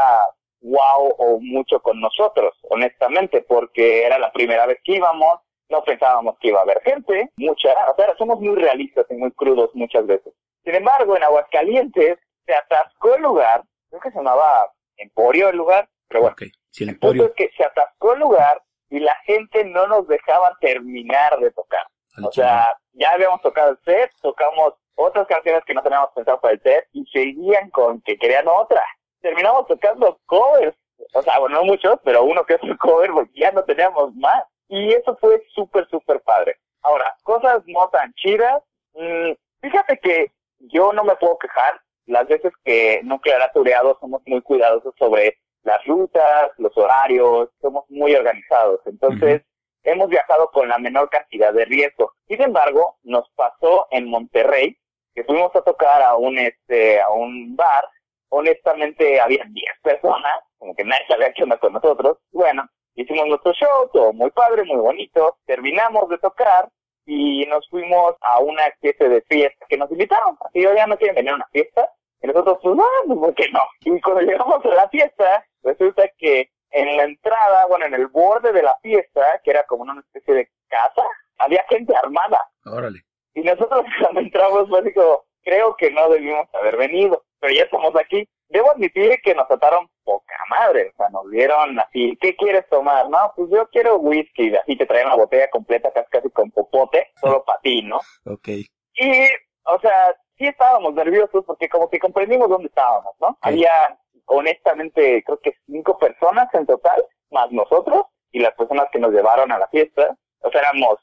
wow 0.67 1.15
o 1.17 1.39
mucho 1.39 1.81
con 1.81 1.99
nosotros, 1.99 2.55
honestamente, 2.69 3.41
porque 3.41 4.05
era 4.05 4.19
la 4.19 4.31
primera 4.31 4.65
vez 4.65 4.79
que 4.83 4.95
íbamos, 4.95 5.39
no 5.69 5.83
pensábamos 5.83 6.37
que 6.39 6.49
iba 6.49 6.59
a 6.59 6.63
haber 6.63 6.81
gente, 6.81 7.31
mucha, 7.37 7.69
o 7.91 7.95
sea, 7.95 8.15
somos 8.17 8.39
muy 8.39 8.55
realistas 8.55 9.05
y 9.09 9.15
muy 9.15 9.31
crudos 9.31 9.71
muchas 9.73 10.05
veces. 10.05 10.33
Sin 10.63 10.75
embargo, 10.75 11.15
en 11.15 11.23
Aguascalientes 11.23 12.19
se 12.45 12.53
atascó 12.53 13.15
el 13.15 13.21
lugar, 13.23 13.63
creo 13.89 14.01
que 14.01 14.11
se 14.11 14.17
llamaba 14.17 14.71
Emporio 14.97 15.49
el 15.49 15.57
lugar, 15.57 15.89
pero 16.07 16.21
bueno, 16.21 16.35
el, 16.79 16.89
Emporio. 16.89 17.25
es 17.25 17.33
que 17.33 17.49
se 17.55 17.63
atascó 17.63 18.13
el 18.13 18.19
lugar 18.19 18.61
y 18.89 18.99
la 18.99 19.15
gente 19.25 19.63
no 19.65 19.87
nos 19.87 20.07
dejaba 20.07 20.55
terminar 20.59 21.37
de 21.39 21.51
tocar. 21.51 21.85
o 22.23 22.31
sea, 22.31 22.77
ya 22.93 23.11
habíamos 23.11 23.41
tocado 23.41 23.71
el 23.71 23.79
set, 23.83 24.11
tocamos 24.21 24.73
otras 24.95 25.27
canciones 25.27 25.63
que 25.65 25.73
no 25.73 25.83
teníamos 25.83 26.09
pensado 26.15 26.39
para 26.39 26.55
el 26.55 26.61
set 26.61 26.87
y 26.93 27.05
seguían 27.07 27.69
con 27.69 28.01
que 28.01 28.17
querían 28.17 28.47
otra. 28.47 28.81
Terminamos 29.27 29.67
tocando 29.67 30.17
covers, 30.25 30.73
o 31.13 31.21
sea, 31.21 31.37
bueno, 31.39 31.57
no 31.57 31.65
muchos, 31.65 31.99
pero 32.05 32.23
uno 32.23 32.45
que 32.45 32.53
es 32.53 32.61
un 32.63 32.77
cover 32.77 33.11
porque 33.11 33.37
ya 33.37 33.51
no 33.51 33.61
teníamos 33.63 34.15
más. 34.15 34.43
Y 34.69 34.93
eso 34.93 35.17
fue 35.19 35.43
súper, 35.53 35.85
súper 35.89 36.21
padre. 36.21 36.55
Ahora, 36.81 37.13
cosas 37.23 37.61
no 37.65 37.89
tan 37.89 38.13
chidas. 38.13 38.63
Mm, 38.93 39.31
fíjate 39.61 39.97
que 39.99 40.31
yo 40.59 40.93
no 40.93 41.03
me 41.03 41.17
puedo 41.17 41.37
quejar. 41.39 41.81
Las 42.05 42.25
veces 42.27 42.53
que 42.63 43.01
Nuclear 43.03 43.41
ha 43.41 43.51
tureado 43.51 43.97
somos 43.99 44.21
muy 44.25 44.41
cuidadosos 44.41 44.93
sobre 44.97 45.37
las 45.63 45.83
rutas, 45.85 46.51
los 46.57 46.75
horarios, 46.77 47.49
somos 47.61 47.83
muy 47.89 48.15
organizados. 48.15 48.79
Entonces, 48.85 49.41
hemos 49.83 50.07
viajado 50.07 50.49
con 50.51 50.69
la 50.69 50.77
menor 50.77 51.09
cantidad 51.09 51.51
de 51.51 51.65
riesgo. 51.65 52.13
Sin 52.29 52.41
embargo, 52.41 52.95
nos 53.03 53.29
pasó 53.31 53.87
en 53.91 54.09
Monterrey, 54.09 54.77
que 55.13 55.25
fuimos 55.25 55.53
a 55.53 55.63
tocar 55.63 56.01
a 56.01 56.15
un, 56.15 56.37
este, 56.37 57.01
a 57.01 57.09
un 57.09 57.57
bar. 57.57 57.83
Honestamente, 58.29 59.19
había 59.19 59.43
10 59.47 59.65
personas, 59.81 60.33
como 60.57 60.75
que 60.75 60.83
nadie 60.83 61.05
sabía 61.07 61.33
qué 61.33 61.43
onda 61.43 61.57
con 61.57 61.73
nosotros. 61.73 62.17
Bueno, 62.31 62.67
hicimos 62.95 63.27
nuestro 63.27 63.53
show, 63.53 63.89
todo 63.93 64.13
muy 64.13 64.31
padre, 64.31 64.63
muy 64.63 64.77
bonito. 64.77 65.37
Terminamos 65.45 66.09
de 66.09 66.17
tocar 66.17 66.69
y 67.05 67.45
nos 67.45 67.67
fuimos 67.69 68.15
a 68.21 68.39
una 68.39 68.65
especie 68.67 69.07
de 69.07 69.21
fiesta 69.21 69.65
que 69.69 69.77
nos 69.77 69.89
invitaron. 69.91 70.37
Así 70.41 70.61
ya 70.61 70.87
no 70.87 70.97
quieren 70.97 71.15
venir 71.15 71.31
a 71.31 71.35
una 71.35 71.47
fiesta. 71.51 71.89
Y 72.21 72.27
nosotros, 72.27 72.57
pues, 72.61 72.75
no, 72.75 73.15
¿por 73.15 73.33
qué 73.35 73.49
no? 73.51 73.61
Y 73.81 74.01
cuando 74.01 74.21
llegamos 74.21 74.65
a 74.65 74.69
la 74.69 74.89
fiesta, 74.89 75.45
resulta 75.63 76.03
que 76.17 76.49
en 76.71 76.97
la 76.97 77.03
entrada, 77.03 77.65
bueno, 77.67 77.85
en 77.85 77.93
el 77.93 78.07
borde 78.07 78.51
de 78.51 78.63
la 78.63 78.75
fiesta, 78.81 79.39
que 79.43 79.51
era 79.51 79.63
como 79.63 79.83
una 79.83 79.99
especie 79.99 80.33
de 80.33 80.49
casa, 80.67 81.03
había 81.37 81.63
gente 81.69 81.95
armada. 81.95 82.41
Órale. 82.65 82.99
Y 83.33 83.41
nosotros 83.41 83.85
cuando 84.01 84.19
entramos, 84.19 84.67
pues 84.69 84.83
digo, 84.83 85.25
creo 85.43 85.75
que 85.75 85.91
no 85.91 86.09
debimos 86.09 86.47
haber 86.53 86.75
venido, 86.77 87.23
pero 87.39 87.53
ya 87.53 87.63
estamos 87.63 87.95
aquí. 87.95 88.27
Debo 88.49 88.71
admitir 88.71 89.19
que 89.21 89.35
nos 89.35 89.47
trataron 89.47 89.89
poca 90.03 90.35
madre, 90.49 90.91
o 90.93 90.97
sea, 90.97 91.09
nos 91.09 91.29
dieron 91.29 91.77
así, 91.79 92.17
¿qué 92.21 92.35
quieres 92.35 92.67
tomar? 92.69 93.09
No, 93.09 93.33
pues 93.35 93.49
yo 93.51 93.67
quiero 93.69 93.97
whisky, 93.97 94.55
así 94.55 94.77
te 94.77 94.85
traen 94.85 95.07
una 95.07 95.17
botella 95.17 95.49
completa 95.49 95.91
casi, 95.91 96.09
casi 96.09 96.29
con 96.29 96.49
popote, 96.51 97.07
solo 97.19 97.43
para 97.43 97.59
ti, 97.59 97.81
¿no? 97.81 97.97
Ok. 98.25 98.47
Y, 98.95 99.27
o 99.65 99.79
sea, 99.81 100.15
sí 100.37 100.45
estábamos 100.47 100.93
nerviosos 100.93 101.43
porque 101.45 101.67
como 101.67 101.89
que 101.89 101.99
comprendimos 101.99 102.47
dónde 102.47 102.67
estábamos, 102.67 103.13
¿no? 103.19 103.37
Había, 103.41 103.99
honestamente, 104.25 105.23
creo 105.25 105.39
que 105.39 105.53
cinco 105.65 105.97
personas 105.97 106.47
en 106.53 106.65
total, 106.65 107.03
más 107.31 107.51
nosotros, 107.51 108.03
y 108.31 108.39
las 108.39 108.53
personas 108.53 108.87
que 108.91 108.99
nos 108.99 109.11
llevaron 109.11 109.51
a 109.51 109.59
la 109.59 109.67
fiesta, 109.67 110.15
o 110.39 110.51
sea, 110.51 110.61
éramos 110.61 110.99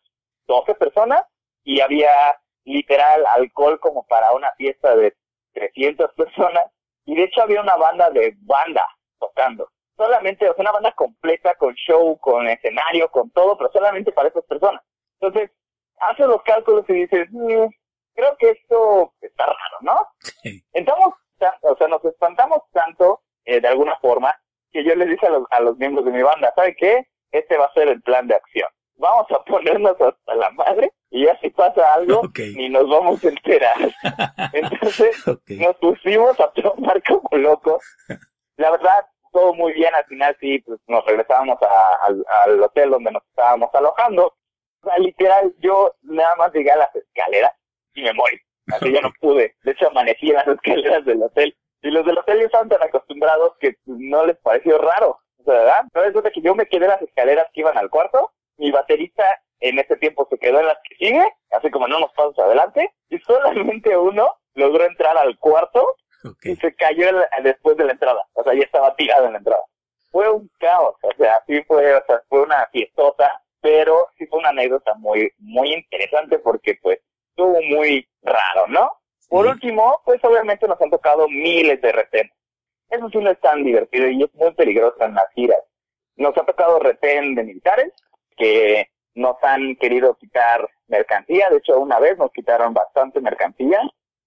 12 0.47 0.75
personas, 0.77 1.25
y 1.63 1.81
había 1.81 2.11
literal 2.65 3.25
alcohol 3.27 3.79
como 3.81 4.07
para 4.07 4.33
una 4.33 4.51
fiesta 4.53 4.97
de 4.97 5.15
300 5.73 6.13
personas, 6.15 6.65
y 7.05 7.15
de 7.15 7.25
hecho 7.25 7.43
había 7.43 7.61
una 7.61 7.77
banda 7.77 8.11
de 8.11 8.35
banda 8.43 8.87
tocando. 9.19 9.69
Solamente, 9.97 10.49
o 10.49 10.55
sea, 10.55 10.63
una 10.63 10.73
banda 10.73 10.93
completa 10.93 11.55
con 11.55 11.75
show, 11.75 12.19
con 12.19 12.49
escenario, 12.49 13.11
con 13.11 13.31
todo, 13.31 13.57
pero 13.57 13.71
solamente 13.73 14.13
para 14.13 14.29
esas 14.29 14.45
personas. 14.45 14.83
Entonces, 15.21 15.51
haces 15.99 16.27
los 16.27 16.43
cálculos 16.43 16.85
y 16.89 16.95
dices, 16.95 17.29
mm, 17.31 17.67
creo 18.15 18.37
que 18.39 18.51
esto 18.51 19.13
está 19.21 19.47
raro, 19.47 19.79
¿no? 19.83 20.09
Entramos, 20.73 21.15
o 21.63 21.77
sea, 21.77 21.89
nos 21.89 22.05
espantamos 22.05 22.59
tanto, 22.73 23.23
eh, 23.45 23.61
de 23.61 23.69
alguna 23.69 23.97
forma, 24.01 24.35
que 24.73 24.85
yo 24.85 24.95
les 24.95 25.09
dije 25.09 25.27
a 25.27 25.31
los, 25.31 25.45
a 25.51 25.61
los 25.61 25.77
miembros 25.77 26.05
de 26.05 26.13
mi 26.13 26.23
banda, 26.23 26.53
¿sabe 26.57 26.75
qué? 26.77 27.07
Este 27.31 27.57
va 27.57 27.67
a 27.67 27.73
ser 27.73 27.89
el 27.89 28.03
plan 28.03 28.27
de 28.27 28.35
acción. 28.35 28.69
Vamos 28.97 29.27
a 29.33 29.43
ponernos 29.45 30.01
hasta 30.01 30.35
la 30.35 30.51
madre 30.51 30.93
y 31.11 31.25
ya 31.25 31.39
si 31.41 31.51
pasa 31.51 31.95
algo, 31.95 32.23
ni 32.57 32.69
nos 32.69 32.89
vamos 32.89 33.25
a 33.25 33.29
enterar. 33.29 33.77
Entonces, 34.53 35.25
nos 35.27 35.77
pusimos 35.77 36.39
a 36.41 36.51
tomar 36.53 37.03
como 37.03 37.29
locos. 37.39 37.83
La 38.57 38.71
verdad, 38.71 39.07
todo 39.33 39.55
muy 39.55 39.73
bien. 39.73 39.95
Al 39.95 40.05
final, 40.07 40.37
sí, 40.41 40.61
pues 40.61 40.81
nos 40.87 41.05
regresábamos 41.05 41.59
al 42.45 42.63
hotel 42.63 42.91
donde 42.91 43.13
nos 43.13 43.23
estábamos 43.25 43.69
alojando. 43.75 44.35
O 44.83 44.89
sea, 44.89 44.99
literal, 44.99 45.55
yo 45.59 45.95
nada 46.03 46.35
más 46.37 46.53
llegué 46.53 46.71
a 46.71 46.77
las 46.77 46.95
escaleras 46.95 47.53
y 47.95 48.03
me 48.03 48.13
morí. 48.13 48.39
Así 48.73 48.93
ya 48.93 49.01
no 49.01 49.13
pude. 49.21 49.55
De 49.63 49.73
hecho, 49.73 49.89
amanecí 49.89 50.31
en 50.31 50.37
las 50.37 50.49
escaleras 50.49 51.05
del 51.05 51.23
hotel. 51.23 51.57
Y 51.83 51.91
los 51.91 52.07
del 52.07 52.19
hotel 52.19 52.39
ya 52.39 52.47
estaban 52.47 52.69
tan 52.69 52.83
acostumbrados 52.83 53.53
que 53.61 53.75
pues, 53.85 53.99
no 54.01 54.25
les 54.25 54.37
pareció 54.39 54.79
raro. 54.79 55.21
O 55.39 55.45
sea, 55.45 55.55
¿verdad? 55.55 55.81
Entonces, 55.83 56.33
que 56.33 56.41
yo 56.41 56.55
me 56.55 56.67
quedé 56.67 56.85
en 56.85 56.91
las 56.91 57.03
escaleras 57.03 57.47
que 57.53 57.61
iban 57.61 57.77
al 57.77 57.91
cuarto. 57.91 58.33
Mi 58.57 58.71
baterista 58.71 59.25
en 59.61 59.79
ese 59.79 59.97
tiempo 59.97 60.27
se 60.31 60.39
quedó 60.39 60.61
en 60.61 60.67
las 60.67 60.79
que 60.89 60.97
sigue, 60.97 61.25
así 61.51 61.71
como 61.71 61.87
en 61.87 61.95
unos 61.95 62.13
pasos 62.13 62.39
adelante. 62.39 62.93
Y 63.09 63.19
solamente 63.19 63.97
uno 63.97 64.29
logró 64.55 64.85
entrar 64.85 65.17
al 65.17 65.39
cuarto 65.39 65.97
y 66.43 66.57
se 66.57 66.75
cayó 66.75 67.07
después 67.43 67.77
de 67.77 67.85
la 67.85 67.93
entrada. 67.93 68.23
O 68.33 68.43
sea, 68.43 68.55
ya 68.55 68.63
estaba 68.63 68.95
tirado 68.97 69.27
en 69.27 69.33
la 69.33 69.39
entrada. 69.39 69.63
Fue 70.11 70.31
un 70.31 70.51
caos. 70.59 70.97
O 71.03 71.11
sea, 71.17 71.43
sí 71.47 71.63
fue, 71.65 71.95
o 71.95 72.03
sea, 72.07 72.23
fue 72.29 72.43
una 72.43 72.67
fiestota 72.73 73.41
pero 73.65 74.09
sí 74.19 74.27
fue 74.27 74.41
una 74.41 74.51
anécdota 74.51 74.93
muy, 74.97 75.33
muy 75.39 75.73
interesante 75.73 76.39
porque 76.39 76.79
pues 76.83 77.01
estuvo 77.31 77.63
muy 77.63 78.07
raro, 78.21 78.67
¿no? 78.69 78.91
Por 79.31 79.47
último, 79.47 80.03
pues 80.05 80.23
obviamente 80.23 80.69
nos 80.69 80.79
han 80.83 80.91
tocado 80.91 81.27
miles 81.31 81.81
de 81.81 81.91
retenes. 81.91 82.35
Eso 82.91 83.09
sí 83.09 83.17
no 83.17 83.31
es 83.31 83.41
tan 83.41 83.65
divertido 83.65 84.07
y 84.11 84.23
es 84.23 84.35
muy 84.35 84.53
peligroso 84.53 85.03
en 85.03 85.15
las 85.15 85.33
giras. 85.35 85.61
Nos 86.17 86.37
ha 86.37 86.45
tocado 86.45 86.79
retén 86.79 87.35
de 87.35 87.43
militares 87.43 87.91
que 88.37 88.89
nos 89.15 89.37
han 89.43 89.77
querido 89.77 90.15
quitar 90.17 90.69
mercancía. 90.89 91.49
De 91.51 91.59
hecho, 91.59 91.79
una 91.79 91.99
vez 91.99 92.19
nos 92.19 92.33
quitaron 92.33 92.75
bastante 92.75 93.21
mercancía, 93.21 93.81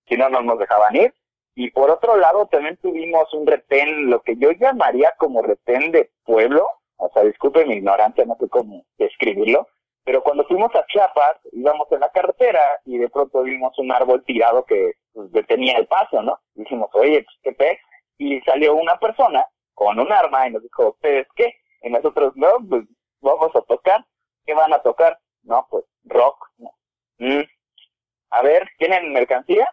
si 0.07 0.15
no, 0.15 0.29
no 0.29 0.41
nos 0.41 0.59
dejaban 0.59 0.95
ir. 0.95 1.13
Y 1.55 1.71
por 1.71 1.89
otro 1.89 2.17
lado, 2.17 2.45
también 2.47 2.77
tuvimos 2.77 3.33
un 3.33 3.47
retén, 3.47 4.09
lo 4.09 4.21
que 4.21 4.35
yo 4.37 4.51
llamaría 4.51 5.13
como 5.17 5.41
retén 5.41 5.91
de 5.91 6.11
pueblo, 6.23 6.69
o 6.97 7.09
sea, 7.13 7.23
disculpe 7.23 7.65
mi 7.65 7.75
ignorancia, 7.75 8.25
no 8.25 8.37
sé 8.39 8.47
cómo 8.47 8.85
describirlo, 8.97 9.67
pero 10.03 10.21
cuando 10.21 10.45
fuimos 10.45 10.73
a 10.75 10.85
Chiapas, 10.85 11.37
íbamos 11.51 11.91
en 11.91 11.99
la 11.99 12.09
carretera 12.11 12.61
y 12.85 12.97
de 12.97 13.09
pronto 13.09 13.43
vimos 13.43 13.77
un 13.77 13.91
árbol 13.91 14.23
tirado 14.23 14.63
que 14.65 14.93
pues, 15.13 15.31
detenía 15.31 15.77
el 15.77 15.87
paso, 15.87 16.21
¿no? 16.21 16.39
dijimos, 16.53 16.89
oye, 16.93 17.23
pues, 17.23 17.37
¿qué 17.43 17.51
pez? 17.51 17.79
Y 18.17 18.39
salió 18.41 18.75
una 18.75 18.97
persona 18.99 19.45
con 19.73 19.99
un 19.99 20.11
arma 20.11 20.47
y 20.47 20.51
nos 20.51 20.63
dijo, 20.63 20.89
¿ustedes 20.91 21.27
qué? 21.35 21.55
Y 21.81 21.89
nosotros, 21.89 22.33
no, 22.35 22.47
pues 22.69 22.85
vamos 23.21 23.55
a 23.55 23.61
tocar. 23.61 24.05
¿Qué 24.45 24.53
van 24.53 24.73
a 24.73 24.79
tocar? 24.79 25.19
No, 25.43 25.67
pues 25.69 25.85
rock. 26.05 26.49
Mm. 27.17 27.41
A 28.29 28.41
ver, 28.41 28.67
¿tienen 28.77 29.13
mercancía? 29.13 29.67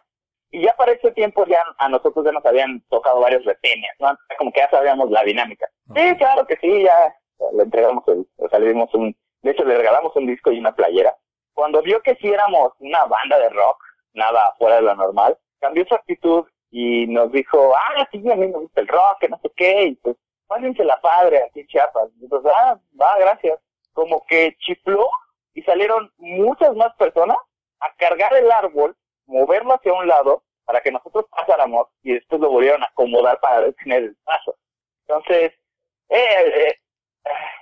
Y 0.51 0.61
ya 0.61 0.75
para 0.75 0.93
ese 0.93 1.11
tiempo 1.11 1.45
ya 1.45 1.63
a 1.77 1.89
nosotros 1.89 2.23
ya 2.25 2.31
nos 2.31 2.45
habían 2.45 2.81
tocado 2.89 3.19
varios 3.19 3.43
retenes, 3.43 3.89
¿no? 3.99 4.17
Como 4.37 4.51
que 4.51 4.61
ya 4.61 4.69
sabíamos 4.69 5.09
la 5.11 5.23
dinámica. 5.23 5.67
Sí, 5.93 6.15
claro 6.17 6.45
que 6.47 6.55
sí, 6.57 6.83
ya 6.83 7.15
le 7.53 7.63
entregamos 7.63 8.07
el, 8.07 8.25
o 8.37 8.49
sea, 8.49 8.59
le 8.59 8.69
dimos 8.69 8.93
un, 8.93 9.15
de 9.41 9.51
hecho 9.51 9.65
le 9.65 9.77
regalamos 9.77 10.15
un 10.15 10.27
disco 10.27 10.51
y 10.51 10.59
una 10.59 10.73
playera. 10.73 11.15
Cuando 11.53 11.81
vio 11.81 12.01
que 12.01 12.15
sí 12.15 12.27
éramos 12.27 12.73
una 12.79 13.05
banda 13.05 13.37
de 13.39 13.49
rock, 13.49 13.81
nada 14.13 14.55
fuera 14.57 14.77
de 14.77 14.83
lo 14.83 14.95
normal, 14.95 15.37
cambió 15.59 15.85
su 15.85 15.95
actitud 15.95 16.45
y 16.71 17.07
nos 17.07 17.31
dijo, 17.31 17.73
ah, 17.75 18.07
sí, 18.11 18.17
a 18.29 18.35
mí 18.35 18.47
me 18.47 18.59
gusta 18.59 18.81
el 18.81 18.87
rock, 18.87 19.19
que 19.19 19.29
no 19.29 19.39
sé 19.41 19.51
qué, 19.55 19.83
y 19.83 19.95
pues, 19.95 20.15
pásense 20.47 20.83
la 20.83 20.99
padre 21.01 21.43
aquí 21.43 21.65
Chiapas. 21.67 22.09
Entonces, 22.21 22.51
ah, 22.55 22.79
va, 22.99 23.17
gracias. 23.19 23.59
Como 23.93 24.25
que 24.25 24.55
chifló 24.59 25.09
y 25.53 25.61
salieron 25.63 26.11
muchas 26.17 26.75
más 26.75 26.93
personas 26.95 27.37
a 27.79 27.93
cargar 27.95 28.33
el 28.35 28.51
árbol, 28.51 28.95
moverlo 29.25 29.73
hacia 29.73 29.93
un 29.93 30.07
lado 30.07 30.43
para 30.65 30.81
que 30.81 30.91
nosotros 30.91 31.25
pasáramos 31.29 31.87
y 32.03 32.13
después 32.13 32.41
lo 32.41 32.49
volvieron 32.49 32.83
a 32.83 32.87
acomodar 32.87 33.39
para 33.39 33.61
detener 33.61 34.03
el 34.03 34.15
paso. 34.23 34.55
Entonces, 35.07 35.53
eh, 36.09 36.67
eh, 36.67 36.79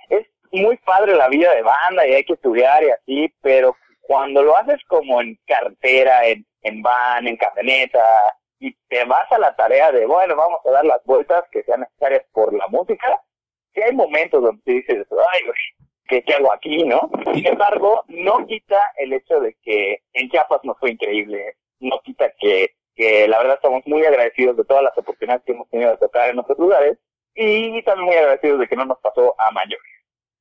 es 0.08 0.26
muy 0.50 0.76
padre 0.78 1.14
la 1.14 1.28
vida 1.28 1.54
de 1.54 1.62
banda 1.62 2.06
y 2.06 2.14
hay 2.14 2.24
que 2.24 2.34
estudiar 2.34 2.82
y 2.82 2.90
así, 2.90 3.34
pero 3.42 3.76
cuando 4.00 4.42
lo 4.42 4.56
haces 4.56 4.80
como 4.86 5.20
en 5.20 5.38
cartera, 5.46 6.26
en, 6.26 6.46
en 6.62 6.82
van, 6.82 7.26
en 7.26 7.36
camioneta, 7.36 8.02
y 8.66 8.76
te 8.88 9.04
vas 9.04 9.30
a 9.30 9.38
la 9.38 9.54
tarea 9.54 9.92
de, 9.92 10.06
bueno, 10.06 10.36
vamos 10.36 10.60
a 10.64 10.70
dar 10.70 10.84
las 10.84 11.02
vueltas 11.04 11.44
que 11.50 11.62
sean 11.64 11.80
necesarias 11.80 12.22
por 12.32 12.52
la 12.54 12.66
música, 12.68 13.20
sí 13.74 13.82
hay 13.82 13.94
momentos 13.94 14.42
donde 14.42 14.62
dices, 14.64 15.06
ay, 15.10 15.40
¿qué, 16.08 16.22
¿qué 16.22 16.34
hago 16.34 16.52
aquí, 16.52 16.84
no? 16.84 17.10
Sin 17.34 17.46
embargo, 17.46 18.04
no 18.08 18.46
quita 18.46 18.80
el 18.96 19.12
hecho 19.12 19.40
de 19.40 19.54
que 19.62 20.02
en 20.12 20.30
Chiapas 20.30 20.60
nos 20.64 20.78
fue 20.78 20.92
increíble, 20.92 21.56
no 21.80 22.00
quita 22.02 22.32
que 22.38 22.70
que 22.94 23.26
la 23.28 23.38
verdad 23.38 23.56
estamos 23.56 23.82
muy 23.86 24.04
agradecidos 24.04 24.56
de 24.56 24.64
todas 24.64 24.84
las 24.84 24.96
oportunidades 24.96 25.42
que 25.44 25.52
hemos 25.52 25.68
tenido 25.68 25.90
de 25.90 25.96
tocar 25.96 26.30
en 26.30 26.38
otros 26.38 26.58
lugares 26.58 26.98
y 27.34 27.82
también 27.82 28.06
muy 28.06 28.14
agradecidos 28.14 28.60
de 28.60 28.68
que 28.68 28.76
no 28.76 28.84
nos 28.84 28.98
pasó 29.00 29.34
a 29.38 29.50
mayores. 29.50 29.94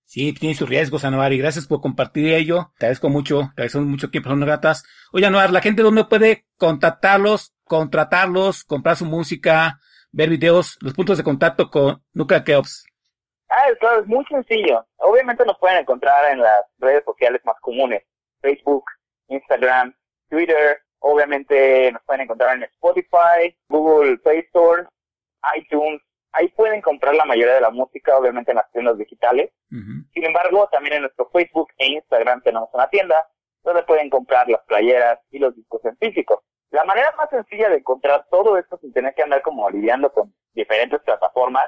Sí, 0.05 0.33
tiene 0.33 0.53
sus 0.53 0.69
riesgos, 0.69 1.05
Anuar, 1.05 1.33
y 1.33 1.39
gracias 1.39 1.65
por 1.65 1.81
compartir 1.81 2.31
ello. 2.33 2.71
Te 2.77 2.85
agradezco 2.85 3.09
mucho, 3.09 3.39
te 3.55 3.63
agradezco 3.63 3.81
mucho 3.81 4.11
que 4.11 4.21
son 4.21 4.45
gatas. 4.45 4.83
Oye, 5.11 5.25
Anuar, 5.25 5.51
la 5.51 5.61
gente 5.61 5.81
dónde 5.81 6.05
puede 6.05 6.45
contactarlos, 6.57 7.52
contratarlos, 7.65 8.63
comprar 8.63 8.95
su 8.95 9.05
música, 9.05 9.79
ver 10.11 10.29
videos, 10.29 10.77
los 10.81 10.93
puntos 10.93 11.17
de 11.17 11.23
contacto 11.23 11.69
con 11.69 12.03
Nuclear 12.13 12.43
Keops. 12.43 12.85
Ah, 13.49 13.65
claro, 13.79 14.01
es 14.01 14.07
muy 14.07 14.25
sencillo. 14.25 14.85
Obviamente 14.97 15.45
nos 15.45 15.57
pueden 15.59 15.79
encontrar 15.79 16.31
en 16.31 16.39
las 16.39 16.61
redes 16.79 17.03
sociales 17.05 17.41
más 17.45 17.55
comunes, 17.61 18.03
Facebook, 18.41 18.85
Instagram, 19.27 19.95
Twitter, 20.29 20.83
Obviamente 21.05 21.91
nos 21.91 22.01
pueden 22.03 22.21
encontrar 22.21 22.55
en 22.55 22.63
Spotify, 22.63 23.53
Google 23.67 24.17
Play 24.19 24.39
Store, 24.39 24.87
iTunes. 25.57 26.01
Ahí 26.31 26.47
pueden 26.47 26.81
comprar 26.81 27.13
la 27.13 27.25
mayoría 27.25 27.55
de 27.55 27.61
la 27.61 27.71
música, 27.71 28.17
obviamente 28.17 28.51
en 28.51 28.55
las 28.55 28.71
tiendas 28.71 28.97
digitales. 28.97 29.51
Sin 29.69 30.23
embargo, 30.23 30.69
también 30.71 30.95
en 30.95 31.01
nuestro 31.01 31.29
Facebook 31.29 31.67
e 31.77 31.87
Instagram 31.87 32.41
tenemos 32.41 32.69
una 32.71 32.87
tienda 32.87 33.15
donde 33.63 33.83
pueden 33.83 34.09
comprar 34.09 34.47
las 34.47 34.61
playeras 34.61 35.19
y 35.29 35.39
los 35.39 35.53
discos 35.53 35.83
en 35.83 35.97
físico. 35.97 36.45
La 36.73 36.83
manera 36.85 37.13
más 37.15 37.29
sencilla 37.29 37.69
de 37.69 37.77
encontrar 37.77 38.25
todo 38.31 38.57
esto 38.57 38.79
sin 38.79 38.91
tener 38.91 39.13
que 39.13 39.21
andar 39.21 39.43
como 39.43 39.69
lidiando 39.69 40.11
con 40.11 40.33
diferentes 40.55 40.99
plataformas 41.01 41.65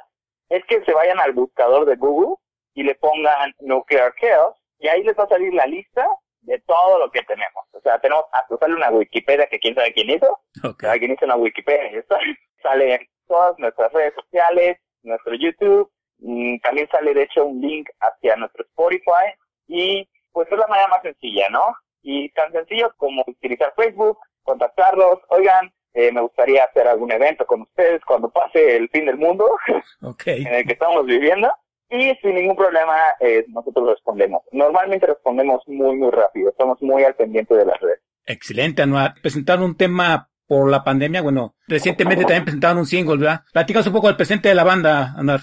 es 0.50 0.66
que 0.66 0.84
se 0.84 0.94
vayan 0.94 1.20
al 1.20 1.34
buscador 1.34 1.86
de 1.86 1.96
Google 1.96 2.38
y 2.74 2.82
le 2.82 2.96
pongan 2.96 3.54
Nuclear 3.60 4.16
Chaos 4.20 4.58
y 4.80 4.88
ahí 4.88 5.04
les 5.04 5.16
va 5.16 5.26
a 5.26 5.30
salir 5.30 5.54
la 5.54 5.68
lista 5.68 6.08
de 6.42 6.60
todo 6.62 6.98
lo 6.98 7.12
que 7.12 7.22
tenemos. 7.22 7.66
O 7.74 7.82
sea, 7.82 8.00
tenemos 8.00 8.26
hasta 8.32 8.58
sale 8.58 8.74
una 8.74 8.90
Wikipedia 8.90 9.46
que 9.46 9.60
quién 9.60 9.76
sabe 9.76 9.94
quién 9.94 10.10
hizo. 10.10 10.40
Okay. 10.64 10.98
quién 10.98 11.12
hizo 11.12 11.26
una 11.26 11.36
Wikipedia. 11.36 12.04
Sale 12.64 13.08
todas 13.28 13.60
nuestras 13.60 13.94
redes 13.94 14.16
sociales, 14.16 14.80
nuestro 15.04 15.36
YouTube. 15.36 15.92
Mm, 16.18 16.58
también 16.64 16.90
sale, 16.90 17.14
de 17.14 17.24
hecho, 17.24 17.46
un 17.46 17.62
link 17.62 17.88
hacia 18.00 18.36
nuestro 18.38 18.64
Spotify. 18.64 19.38
Y 19.68 20.10
pues 20.32 20.52
es 20.52 20.58
la 20.58 20.66
manera 20.66 20.88
más 20.88 21.04
sencilla, 21.04 21.48
¿no? 21.50 21.76
Y 22.02 22.30
tan 22.30 22.52
sencillo 22.52 22.92
como 22.98 23.24
utilizar 23.28 23.72
Facebook, 23.76 24.18
contactarlos. 24.46 25.20
Oigan, 25.30 25.74
eh, 25.94 26.12
me 26.12 26.22
gustaría 26.22 26.64
hacer 26.64 26.88
algún 26.88 27.12
evento 27.12 27.46
con 27.46 27.62
ustedes 27.62 28.02
cuando 28.06 28.30
pase 28.30 28.78
el 28.78 28.90
fin 28.90 29.06
del 29.06 29.18
mundo 29.18 29.46
en 30.26 30.48
el 30.48 30.66
que 30.66 30.74
estamos 30.74 31.06
viviendo 31.06 31.52
y 31.90 32.14
sin 32.22 32.36
ningún 32.36 32.56
problema 32.56 32.96
eh, 33.20 33.46
nosotros 33.50 33.90
respondemos. 33.90 34.42
Normalmente 34.52 35.08
respondemos 35.08 35.62
muy, 35.68 35.96
muy 35.98 36.12
rápido, 36.12 36.50
estamos 36.50 36.82
muy 36.82 37.04
al 37.04 37.16
pendiente 37.16 37.56
de 37.56 37.66
las 37.66 37.80
redes. 37.80 38.02
Excelente, 38.26 38.82
Anuar. 38.82 39.14
Presentar 39.22 39.62
un 39.62 39.78
tema 39.78 40.30
por 40.48 40.70
la 40.70 40.84
pandemia. 40.84 41.22
Bueno, 41.22 41.56
recientemente 41.68 42.24
también 42.24 42.46
presentaron 42.46 42.80
un 42.80 42.86
single, 42.86 43.18
¿verdad? 43.18 43.42
Platicas 43.54 43.88
un 43.88 43.94
poco 43.94 44.08
del 44.08 44.18
presente 44.18 44.50
de 44.50 44.56
la 44.56 44.64
banda, 44.64 45.14
Anar. 45.18 45.42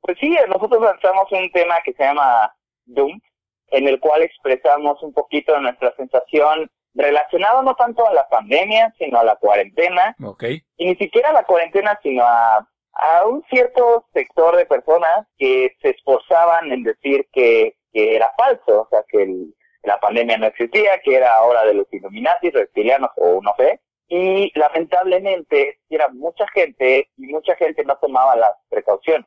Pues 0.00 0.16
sí, 0.20 0.34
nosotros 0.48 0.82
lanzamos 0.82 1.30
un 1.30 1.50
tema 1.52 1.76
que 1.84 1.92
se 1.92 2.02
llama 2.02 2.52
Doom, 2.86 3.20
en 3.68 3.88
el 3.88 4.00
cual 4.00 4.22
expresamos 4.22 5.02
un 5.02 5.12
poquito 5.12 5.58
nuestra 5.60 5.94
sensación 5.96 6.70
relacionado 6.94 7.62
no 7.62 7.74
tanto 7.74 8.06
a 8.06 8.14
la 8.14 8.28
pandemia, 8.28 8.94
sino 8.98 9.18
a 9.18 9.24
la 9.24 9.36
cuarentena. 9.36 10.14
Okay. 10.22 10.62
Y 10.76 10.86
ni 10.86 10.96
siquiera 10.96 11.30
a 11.30 11.32
la 11.32 11.44
cuarentena, 11.44 11.98
sino 12.02 12.24
a, 12.24 12.56
a 12.56 13.26
un 13.26 13.42
cierto 13.50 14.06
sector 14.12 14.56
de 14.56 14.66
personas 14.66 15.26
que 15.38 15.74
se 15.80 15.90
esforzaban 15.90 16.70
en 16.72 16.82
decir 16.82 17.26
que, 17.32 17.76
que 17.92 18.16
era 18.16 18.32
falso, 18.36 18.82
o 18.82 18.88
sea, 18.90 19.04
que 19.08 19.22
el, 19.22 19.54
la 19.82 19.98
pandemia 19.98 20.38
no 20.38 20.46
existía, 20.46 21.00
que 21.02 21.16
era 21.16 21.42
hora 21.42 21.64
de 21.64 21.74
los 21.74 21.86
Illuminati, 21.92 22.50
reptilianos 22.50 23.10
o 23.16 23.40
no 23.42 23.54
sé. 23.56 23.80
Y 24.08 24.52
lamentablemente 24.58 25.80
era 25.88 26.08
mucha 26.08 26.46
gente 26.48 27.08
y 27.16 27.26
mucha 27.28 27.56
gente 27.56 27.84
no 27.84 27.96
tomaba 27.96 28.36
las 28.36 28.52
precauciones. 28.68 29.26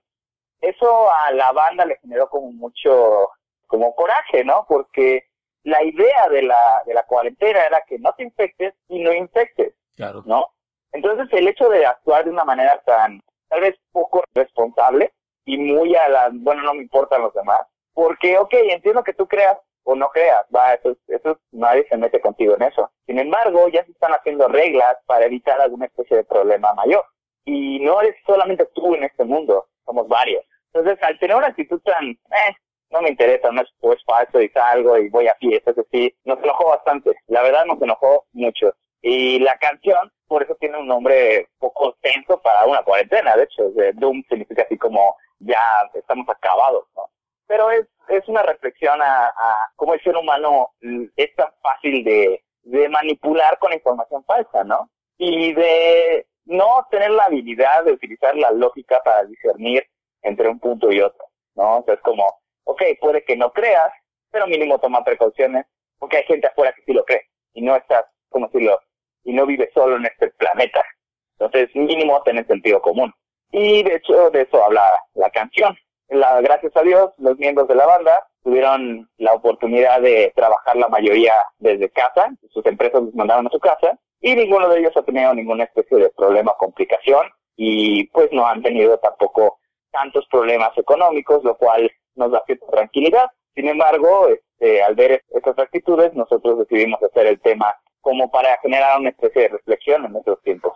Eso 0.61 1.09
a 1.11 1.31
la 1.31 1.51
banda 1.51 1.85
le 1.85 1.97
generó 1.97 2.29
como 2.29 2.51
mucho, 2.51 3.29
como 3.67 3.95
coraje, 3.95 4.43
¿no? 4.43 4.65
Porque 4.67 5.23
la 5.65 5.83
idea 5.83 6.29
de 6.29 6.41
la, 6.43 6.81
de 6.85 6.93
la 6.93 7.03
cuarentena 7.03 7.65
era 7.65 7.81
que 7.87 7.99
no 7.99 8.13
te 8.13 8.23
infectes 8.23 8.73
y 8.87 8.99
no 9.03 9.11
infectes, 9.13 9.73
Claro. 9.95 10.23
¿no? 10.25 10.47
Entonces 10.93 11.27
el 11.33 11.47
hecho 11.47 11.67
de 11.69 11.85
actuar 11.85 12.23
de 12.23 12.29
una 12.31 12.45
manera 12.45 12.81
tan, 12.85 13.21
tal 13.49 13.61
vez 13.61 13.75
poco 13.91 14.23
responsable 14.33 15.11
y 15.43 15.57
muy 15.57 15.95
a 15.95 16.07
la, 16.09 16.29
bueno, 16.31 16.63
no 16.63 16.73
me 16.73 16.81
importan 16.83 17.21
los 17.21 17.33
demás, 17.33 17.61
porque, 17.93 18.37
ok, 18.37 18.53
entiendo 18.53 19.03
que 19.03 19.13
tú 19.13 19.27
creas 19.27 19.57
o 19.83 19.95
no 19.95 20.09
creas, 20.09 20.45
va, 20.55 20.73
eso, 20.73 20.91
es- 20.91 20.97
eso 21.09 21.31
es- 21.31 21.37
nadie 21.51 21.85
se 21.89 21.97
mete 21.97 22.19
contigo 22.19 22.55
en 22.55 22.63
eso. 22.63 22.91
Sin 23.05 23.19
embargo, 23.19 23.67
ya 23.67 23.83
se 23.85 23.91
están 23.91 24.13
haciendo 24.13 24.47
reglas 24.47 24.97
para 25.05 25.25
evitar 25.25 25.59
alguna 25.61 25.85
especie 25.85 26.17
de 26.17 26.23
problema 26.23 26.73
mayor. 26.73 27.05
Y 27.45 27.79
no 27.81 28.01
eres 28.01 28.15
solamente 28.25 28.65
tú 28.73 28.95
en 28.95 29.03
este 29.03 29.23
mundo, 29.23 29.67
somos 29.85 30.07
varios. 30.07 30.43
Entonces, 30.73 31.01
al 31.03 31.19
tener 31.19 31.35
una 31.37 31.47
actitud 31.47 31.79
tan, 31.81 32.03
eh, 32.09 32.55
no 32.89 33.01
me 33.01 33.09
interesa, 33.09 33.51
no 33.51 33.61
es, 33.61 33.69
es 33.81 34.03
falso 34.05 34.41
y 34.41 34.49
salgo 34.49 34.97
y 34.97 35.09
voy 35.09 35.27
a 35.27 35.35
fiestas, 35.35 35.77
así, 35.77 36.13
nos 36.23 36.41
enojó 36.43 36.69
bastante. 36.69 37.15
La 37.27 37.41
verdad 37.41 37.65
nos 37.65 37.81
enojó 37.81 38.25
mucho. 38.33 38.73
Y 39.01 39.39
la 39.39 39.57
canción, 39.57 40.11
por 40.27 40.43
eso 40.43 40.55
tiene 40.55 40.77
un 40.79 40.87
nombre 40.87 41.47
poco 41.59 41.95
tenso 42.01 42.41
para 42.41 42.65
una 42.65 42.81
cuarentena, 42.83 43.35
de 43.35 43.43
hecho, 43.43 43.69
de 43.71 43.93
Doom 43.93 44.23
significa 44.27 44.63
así 44.63 44.77
como 44.77 45.15
ya 45.39 45.59
estamos 45.93 46.27
acabados, 46.29 46.85
¿no? 46.95 47.09
Pero 47.47 47.69
es, 47.69 47.85
es 48.09 48.27
una 48.27 48.41
reflexión 48.41 48.99
a, 49.01 49.27
a 49.27 49.71
cómo 49.75 49.93
el 49.93 50.01
ser 50.01 50.15
humano 50.17 50.69
es 51.15 51.35
tan 51.35 51.49
fácil 51.61 52.03
de, 52.03 52.43
de 52.63 52.89
manipular 52.89 53.59
con 53.59 53.73
información 53.73 54.23
falsa, 54.25 54.63
¿no? 54.63 54.89
Y 55.17 55.53
de 55.53 56.25
no 56.45 56.87
tener 56.89 57.11
la 57.11 57.25
habilidad 57.25 57.83
de 57.85 57.93
utilizar 57.93 58.35
la 58.35 58.51
lógica 58.51 59.01
para 59.03 59.23
discernir 59.25 59.85
entre 60.21 60.49
un 60.49 60.59
punto 60.59 60.91
y 60.91 61.01
otro, 61.01 61.25
¿no? 61.55 61.77
O 61.79 61.83
sea, 61.83 61.93
es 61.93 62.01
como, 62.01 62.25
ok, 62.65 62.81
puede 62.99 63.23
que 63.23 63.35
no 63.35 63.51
creas, 63.51 63.91
pero 64.31 64.47
mínimo 64.47 64.79
toma 64.79 65.03
precauciones, 65.03 65.65
porque 65.97 66.17
hay 66.17 66.23
gente 66.25 66.47
afuera 66.47 66.73
que 66.73 66.83
sí 66.83 66.93
lo 66.93 67.05
cree, 67.05 67.29
y 67.53 67.61
no 67.61 67.75
estás, 67.75 68.05
¿cómo 68.29 68.47
decirlo? 68.47 68.79
Y 69.23 69.33
no 69.33 69.45
vive 69.45 69.71
solo 69.73 69.95
en 69.95 70.05
este 70.05 70.29
planeta. 70.31 70.83
Entonces, 71.39 71.73
mínimo 71.75 72.21
tener 72.23 72.45
sentido 72.47 72.81
común. 72.81 73.13
Y 73.51 73.83
de 73.83 73.95
hecho, 73.95 74.29
de 74.29 74.41
eso 74.41 74.63
habla 74.63 74.83
la 75.13 75.29
canción. 75.29 75.75
La, 76.09 76.41
gracias 76.41 76.75
a 76.75 76.81
Dios, 76.81 77.11
los 77.17 77.37
miembros 77.37 77.67
de 77.67 77.75
la 77.75 77.85
banda 77.85 78.27
tuvieron 78.43 79.09
la 79.17 79.33
oportunidad 79.33 80.01
de 80.01 80.31
trabajar 80.35 80.75
la 80.75 80.87
mayoría 80.87 81.33
desde 81.57 81.89
casa, 81.89 82.29
sus 82.51 82.65
empresas 82.65 83.01
los 83.01 83.15
mandaron 83.15 83.47
a 83.47 83.49
su 83.49 83.59
casa, 83.59 83.97
y 84.21 84.35
ninguno 84.35 84.69
de 84.69 84.79
ellos 84.79 84.95
ha 84.95 85.03
tenido 85.03 85.33
ninguna 85.33 85.63
especie 85.63 85.97
de 85.97 86.09
problema 86.11 86.51
o 86.51 86.57
complicación, 86.57 87.25
y 87.55 88.05
pues 88.07 88.31
no 88.31 88.45
han 88.45 88.61
tenido 88.61 88.99
tampoco 88.99 89.59
tantos 89.91 90.27
problemas 90.27 90.77
económicos, 90.77 91.43
lo 91.43 91.57
cual 91.57 91.91
nos 92.15 92.31
da 92.31 92.43
cierta 92.45 92.65
tranquilidad. 92.67 93.27
Sin 93.53 93.67
embargo, 93.67 94.27
este, 94.27 94.83
al 94.83 94.95
ver 94.95 95.23
estas 95.29 95.57
actitudes, 95.57 96.13
nosotros 96.13 96.59
decidimos 96.59 97.01
hacer 97.03 97.27
el 97.27 97.39
tema 97.39 97.75
como 98.01 98.29
para 98.29 98.57
generar 98.61 98.99
una 98.99 99.09
especie 99.09 99.43
de 99.43 99.47
reflexión 99.49 100.05
en 100.05 100.11
nuestros 100.11 100.41
tiempos. 100.43 100.73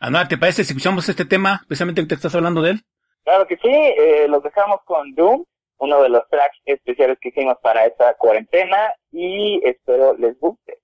Anar, 0.00 0.28
¿te 0.28 0.38
parece 0.38 0.64
si 0.64 0.72
escuchamos 0.72 1.08
este 1.08 1.24
tema, 1.24 1.62
precisamente 1.66 2.02
que 2.02 2.08
te 2.08 2.14
estás 2.14 2.34
hablando 2.34 2.62
de 2.62 2.72
él? 2.72 2.80
Claro 3.24 3.46
que 3.46 3.56
sí, 3.56 3.70
eh, 3.70 4.26
los 4.28 4.42
dejamos 4.42 4.80
con 4.84 5.14
Doom, 5.14 5.44
uno 5.78 6.02
de 6.02 6.08
los 6.08 6.28
tracks 6.28 6.58
especiales 6.64 7.18
que 7.20 7.30
hicimos 7.30 7.56
para 7.62 7.86
esta 7.86 8.14
cuarentena 8.14 8.92
y 9.12 9.60
espero 9.64 10.14
les 10.16 10.38
guste. 10.38 10.78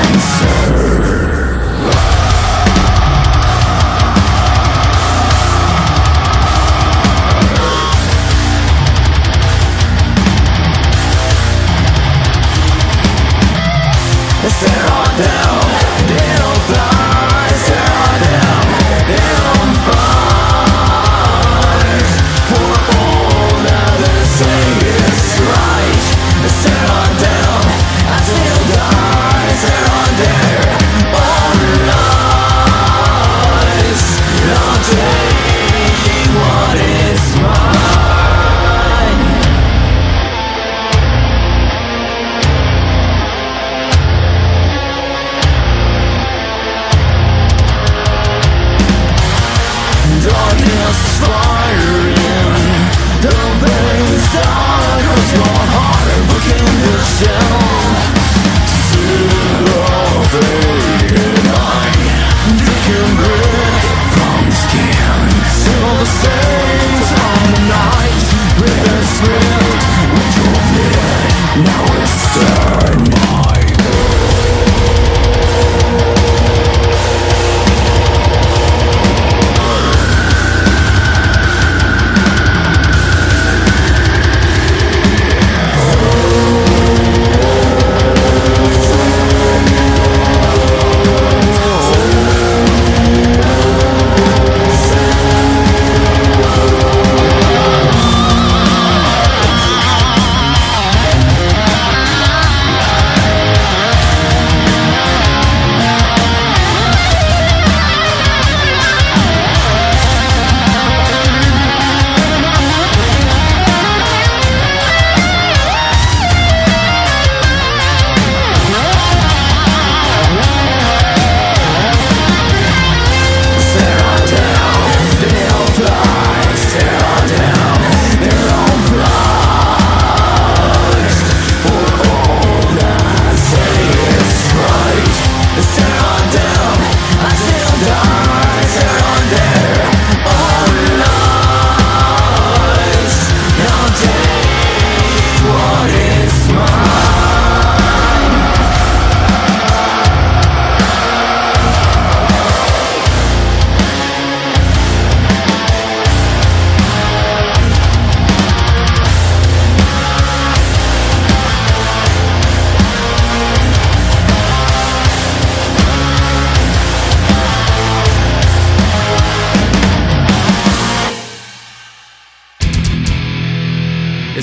I 0.00 0.18
saw 0.18 0.57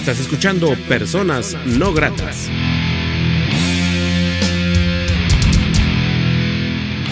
Estás 0.05 0.19
escuchando 0.19 0.75
Personas 0.87 1.57
No 1.65 1.91
Gratas. 1.91 2.47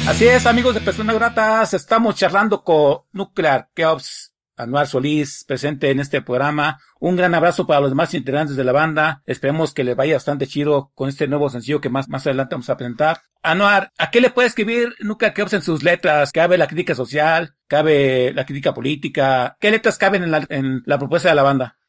Así 0.06 0.28
es, 0.28 0.46
amigos 0.46 0.76
de 0.76 0.82
Personas 0.82 1.16
Gratas, 1.16 1.74
estamos 1.74 2.14
charlando 2.14 2.64
con 2.64 3.00
Nuclear 3.12 3.70
Chaos 3.76 4.36
Anuar 4.56 4.86
Solís, 4.86 5.44
presente 5.44 5.90
en 5.90 6.02
este 6.02 6.22
programa. 6.22 6.80
Un 7.00 7.16
gran 7.16 7.34
abrazo 7.34 7.66
para 7.66 7.80
los 7.80 7.90
demás 7.90 8.14
integrantes 8.14 8.56
de 8.56 8.64
la 8.64 8.74
banda. 8.74 9.24
Esperemos 9.26 9.74
que 9.74 9.84
les 9.84 9.96
vaya 9.96 10.14
bastante 10.14 10.46
chido 10.46 10.92
con 10.94 11.10
este 11.10 11.28
nuevo 11.28 11.50
sencillo 11.50 11.82
que 11.82 11.90
más, 11.90 12.10
más 12.10 12.28
adelante 12.28 12.54
vamos 12.54 12.70
a 12.70 12.78
presentar. 12.78 13.22
Anuar, 13.42 13.92
¿a 13.98 14.12
qué 14.12 14.22
le 14.22 14.30
puede 14.30 14.50
escribir 14.50 14.94
Nuclear 15.00 15.34
Chaos 15.34 15.54
en 15.54 15.64
sus 15.64 15.82
letras? 15.82 16.32
¿Cabe 16.32 16.60
la 16.60 16.68
crítica 16.68 16.94
social? 16.94 17.56
¿Cabe 17.68 18.34
la 18.36 18.46
crítica 18.46 18.72
política? 18.72 19.58
¿Qué 19.60 19.72
letras 19.72 19.98
caben 19.98 20.22
en 20.22 20.30
la, 20.30 20.46
en 20.48 20.84
la 20.86 21.00
propuesta 21.00 21.30
de 21.30 21.36
la 21.36 21.42
banda? 21.42 21.80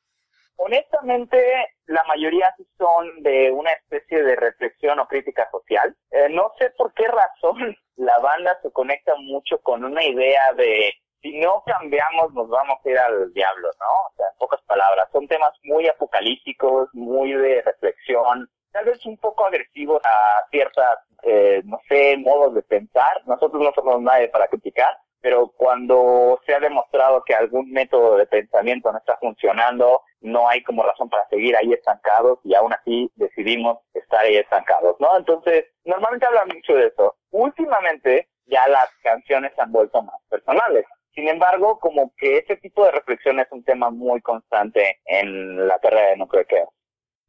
Honestamente, 0.57 1.69
la 1.87 2.05
mayoría 2.05 2.55
son 2.79 3.23
de 3.23 3.51
una 3.51 3.73
especie 3.73 4.23
de 4.23 4.37
reflexión 4.37 4.99
o 4.99 5.09
crítica 5.09 5.49
social. 5.51 5.95
Eh, 6.11 6.29
no 6.31 6.53
sé 6.59 6.71
por 6.77 6.93
qué 6.95 7.09
razón 7.09 7.77
la 7.97 8.19
banda 8.19 8.59
se 8.63 8.71
conecta 8.71 9.15
mucho 9.17 9.59
con 9.59 9.85
una 9.85 10.05
idea 10.05 10.53
de 10.55 10.93
si 11.23 11.39
no 11.39 11.63
cambiamos 11.65 12.35
nos 12.35 12.49
vamos 12.49 12.79
a 12.85 12.91
ir 12.91 12.99
al 12.99 13.33
diablo, 13.33 13.71
¿no? 13.81 13.87
O 13.87 14.13
sea, 14.17 14.27
en 14.27 14.39
pocas 14.39 14.61
palabras, 14.63 15.09
son 15.11 15.27
temas 15.27 15.53
muy 15.63 15.89
apocalípticos, 15.89 16.91
muy 16.93 17.33
de 17.33 17.63
reflexión, 17.63 18.49
tal 18.75 18.85
vez 18.85 19.07
un 19.07 19.17
poco 19.17 19.47
agresivos 19.47 20.03
a 20.05 20.47
ciertas, 20.51 20.99
eh, 21.23 21.63
no 21.65 21.81
sé, 21.89 22.19
modos 22.19 22.55
de 22.55 22.63
pensar. 22.63 23.23
Nosotros 23.25 23.63
no 23.63 23.73
somos 23.73 24.03
nadie 24.03 24.29
para 24.29 24.49
criticar, 24.49 24.95
pero 25.25 25.49
cuando 25.57 26.39
se 26.45 26.55
ha 26.55 26.61
demostrado 26.61 27.25
que 27.25 27.35
algún 27.35 27.71
método 27.71 28.19
de 28.19 28.27
pensamiento 28.27 28.93
no 28.93 28.99
está 28.99 29.17
funcionando, 29.17 30.03
no 30.21 30.47
hay 30.51 30.63
como 30.63 30.83
razón 30.83 31.09
para 31.09 31.27
seguir 31.31 31.57
ahí 31.57 31.73
estancados 31.73 32.41
y 32.45 32.55
aún 32.55 32.75
así 32.75 33.11
decidimos 33.17 33.79
estar 33.95 34.21
ahí 34.21 34.37
estancados, 34.37 34.97
¿no? 35.01 35.17
Entonces, 35.17 35.65
normalmente 35.87 36.27
hablan 36.27 36.49
mucho 36.49 36.75
de 36.75 36.89
eso. 36.89 37.17
Últimamente 37.31 38.29
ya 38.45 38.69
las 38.69 38.91
canciones 39.03 39.53
se 39.57 39.63
han 39.63 39.73
vuelto 39.73 40.03
más 40.03 40.21
personales. 40.29 40.85
Sin 41.15 41.27
embargo, 41.27 41.79
como 41.81 42.13
que 42.19 42.37
ese 42.37 42.57
tipo 42.57 42.85
de 42.85 42.91
reflexión 42.91 43.41
es 43.41 43.47
un 43.51 43.65
tema 43.65 43.89
muy 43.89 44.21
constante 44.21 45.01
en 45.07 45.67
la 45.67 45.79
carrera 45.79 46.11
de 46.11 46.17
No 46.19 46.29
Creo 46.29 46.45
que. 46.47 46.65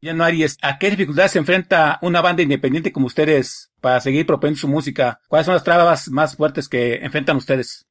Ya 0.02 0.12
no, 0.12 0.24
Aries, 0.24 0.58
¿a 0.60 0.78
qué 0.78 0.90
dificultades 0.90 1.32
se 1.32 1.38
enfrenta 1.38 1.98
una 2.02 2.20
banda 2.20 2.42
independiente 2.42 2.92
como 2.92 3.06
ustedes 3.06 3.72
para 3.80 4.00
seguir 4.00 4.26
proponiendo 4.26 4.60
su 4.60 4.68
música? 4.68 5.20
¿Cuáles 5.28 5.46
son 5.46 5.54
las 5.54 5.64
trabas 5.64 6.10
más 6.10 6.36
fuertes 6.36 6.68
que 6.68 6.96
enfrentan 6.96 7.38
ustedes? 7.38 7.85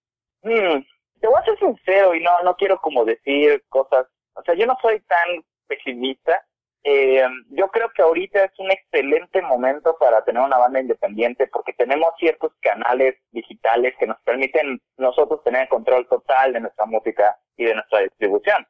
Mm, 0.45 0.85
te 1.19 1.27
voy 1.27 1.39
a 1.39 1.43
ser 1.43 1.57
sincero 1.57 2.13
y 2.13 2.21
no, 2.21 2.31
no 2.43 2.55
quiero 2.55 2.79
como 2.79 3.03
decir 3.03 3.63
cosas, 3.67 4.05
o 4.35 4.43
sea, 4.43 4.53
yo 4.53 4.67
no 4.67 4.77
soy 4.79 4.99
tan 5.01 5.43
pesimista. 5.67 6.45
Eh, 6.83 7.25
yo 7.49 7.67
creo 7.69 7.89
que 7.95 8.03
ahorita 8.03 8.43
es 8.43 8.51
un 8.59 8.69
excelente 8.69 9.41
momento 9.41 9.97
para 9.99 10.23
tener 10.23 10.43
una 10.43 10.59
banda 10.59 10.79
independiente 10.79 11.47
porque 11.47 11.73
tenemos 11.73 12.09
ciertos 12.19 12.51
canales 12.61 13.15
digitales 13.31 13.95
que 13.99 14.05
nos 14.05 14.21
permiten 14.21 14.79
nosotros 14.97 15.43
tener 15.43 15.67
control 15.67 16.07
total 16.07 16.53
de 16.53 16.59
nuestra 16.59 16.85
música 16.85 17.39
y 17.57 17.65
de 17.65 17.73
nuestra 17.73 18.01
distribución. 18.01 18.67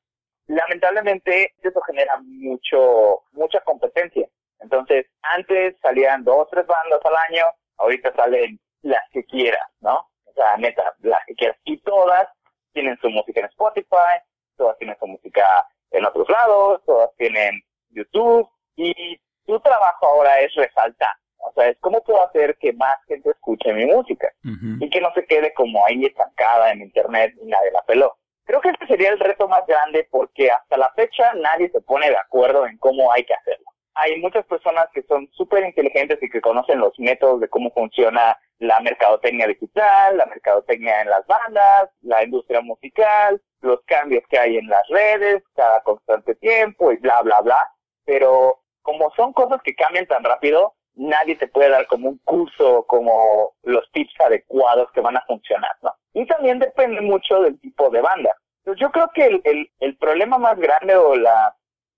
Lamentablemente 0.47 1.55
eso 1.61 1.81
genera 1.81 2.17
mucho, 2.23 3.23
mucha 3.33 3.59
competencia. 3.61 4.29
Entonces, 4.59 5.07
antes 5.23 5.75
salían 5.81 6.23
dos, 6.23 6.47
tres 6.49 6.65
bandas 6.65 7.01
al 7.03 7.15
año, 7.29 7.43
ahorita 7.75 8.15
salen 8.15 8.61
las 8.81 9.03
que 9.11 9.25
quieras, 9.25 9.67
¿no? 9.81 10.07
Sea, 10.35 10.57
neta, 10.57 10.93
las 10.99 11.19
que 11.25 11.35
quieras. 11.35 11.57
Y 11.63 11.77
todas 11.77 12.27
tienen 12.73 12.97
su 13.01 13.09
música 13.09 13.39
en 13.39 13.45
Spotify, 13.47 14.19
todas 14.57 14.77
tienen 14.77 14.97
su 14.99 15.07
música 15.07 15.67
en 15.91 16.05
otros 16.05 16.29
lados, 16.29 16.81
todas 16.85 17.09
tienen 17.17 17.61
YouTube 17.89 18.47
y 18.75 19.17
tu 19.45 19.59
trabajo 19.61 20.05
ahora 20.05 20.39
es 20.41 20.53
resaltar. 20.55 21.15
O 21.37 21.53
sea, 21.53 21.69
es 21.69 21.77
cómo 21.79 22.03
puedo 22.03 22.25
hacer 22.25 22.57
que 22.57 22.73
más 22.73 22.97
gente 23.07 23.29
escuche 23.29 23.71
mi 23.73 23.85
música 23.85 24.31
y 24.79 24.89
que 24.89 24.99
no 24.99 25.13
se 25.13 25.25
quede 25.25 25.53
como 25.53 25.85
ahí 25.85 26.05
estancada 26.05 26.71
en 26.71 26.81
internet 26.81 27.33
y 27.41 27.45
nadie 27.45 27.71
la 27.71 27.83
peló. 27.83 28.17
Creo 28.45 28.61
que 28.61 28.69
este 28.69 28.87
sería 28.87 29.09
el 29.09 29.19
reto 29.19 29.47
más 29.47 29.65
grande 29.67 30.07
porque 30.09 30.49
hasta 30.51 30.77
la 30.77 30.91
fecha 30.93 31.33
nadie 31.35 31.69
se 31.69 31.81
pone 31.81 32.09
de 32.09 32.17
acuerdo 32.17 32.65
en 32.65 32.77
cómo 32.77 33.11
hay 33.11 33.23
que 33.23 33.33
hacerlo. 33.33 33.65
Hay 33.93 34.19
muchas 34.19 34.45
personas 34.45 34.87
que 34.93 35.03
son 35.03 35.29
súper 35.31 35.63
inteligentes 35.63 36.21
y 36.21 36.29
que 36.29 36.41
conocen 36.41 36.79
los 36.79 36.97
métodos 36.99 37.39
de 37.41 37.47
cómo 37.47 37.71
funciona 37.71 38.37
la 38.59 38.79
mercadotecnia 38.79 39.47
digital, 39.47 40.17
la 40.17 40.25
mercadotecnia 40.25 41.01
en 41.01 41.09
las 41.09 41.25
bandas, 41.27 41.89
la 42.01 42.23
industria 42.23 42.61
musical, 42.61 43.41
los 43.61 43.81
cambios 43.85 44.23
que 44.29 44.39
hay 44.39 44.57
en 44.57 44.67
las 44.67 44.87
redes 44.89 45.43
cada 45.55 45.81
constante 45.81 46.35
tiempo 46.35 46.91
y 46.91 46.97
bla, 46.97 47.21
bla, 47.21 47.41
bla. 47.41 47.61
Pero 48.05 48.61
como 48.81 49.11
son 49.15 49.33
cosas 49.33 49.61
que 49.63 49.75
cambian 49.75 50.05
tan 50.05 50.23
rápido, 50.23 50.75
nadie 50.93 51.35
te 51.35 51.47
puede 51.47 51.69
dar 51.69 51.87
como 51.87 52.09
un 52.09 52.17
curso, 52.23 52.85
como 52.87 53.55
los 53.63 53.89
tips 53.91 54.13
adecuados 54.21 54.91
que 54.93 55.01
van 55.01 55.17
a 55.17 55.25
funcionar, 55.27 55.71
¿no? 55.81 55.93
Y 56.13 56.25
también 56.25 56.59
depende 56.59 57.01
mucho 57.01 57.41
del 57.41 57.59
tipo 57.59 57.89
de 57.89 58.01
banda. 58.01 58.33
Entonces 58.59 58.81
yo 58.81 58.91
creo 58.91 59.09
que 59.13 59.25
el, 59.25 59.41
el, 59.43 59.71
el 59.79 59.97
problema 59.97 60.37
más 60.37 60.57
grande 60.57 60.95
o 60.95 61.15
la 61.15 61.55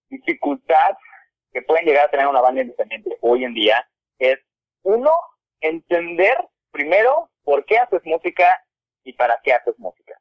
dificultad 0.10 0.98
que 1.52 1.62
pueden 1.62 1.86
llegar 1.86 2.06
a 2.06 2.12
tener 2.12 2.28
una 2.28 2.42
banda 2.42 2.62
independiente 2.62 3.18
hoy 3.22 3.44
en 3.44 3.54
día 3.54 3.88
es, 4.20 4.38
uno, 4.84 5.12
entender 5.62 6.38
primero 6.72 7.30
por 7.44 7.66
qué 7.66 7.78
haces 7.78 8.02
música 8.06 8.64
y 9.04 9.14
para 9.14 9.40
qué 9.44 9.54
haces 9.54 9.78
música. 9.80 10.14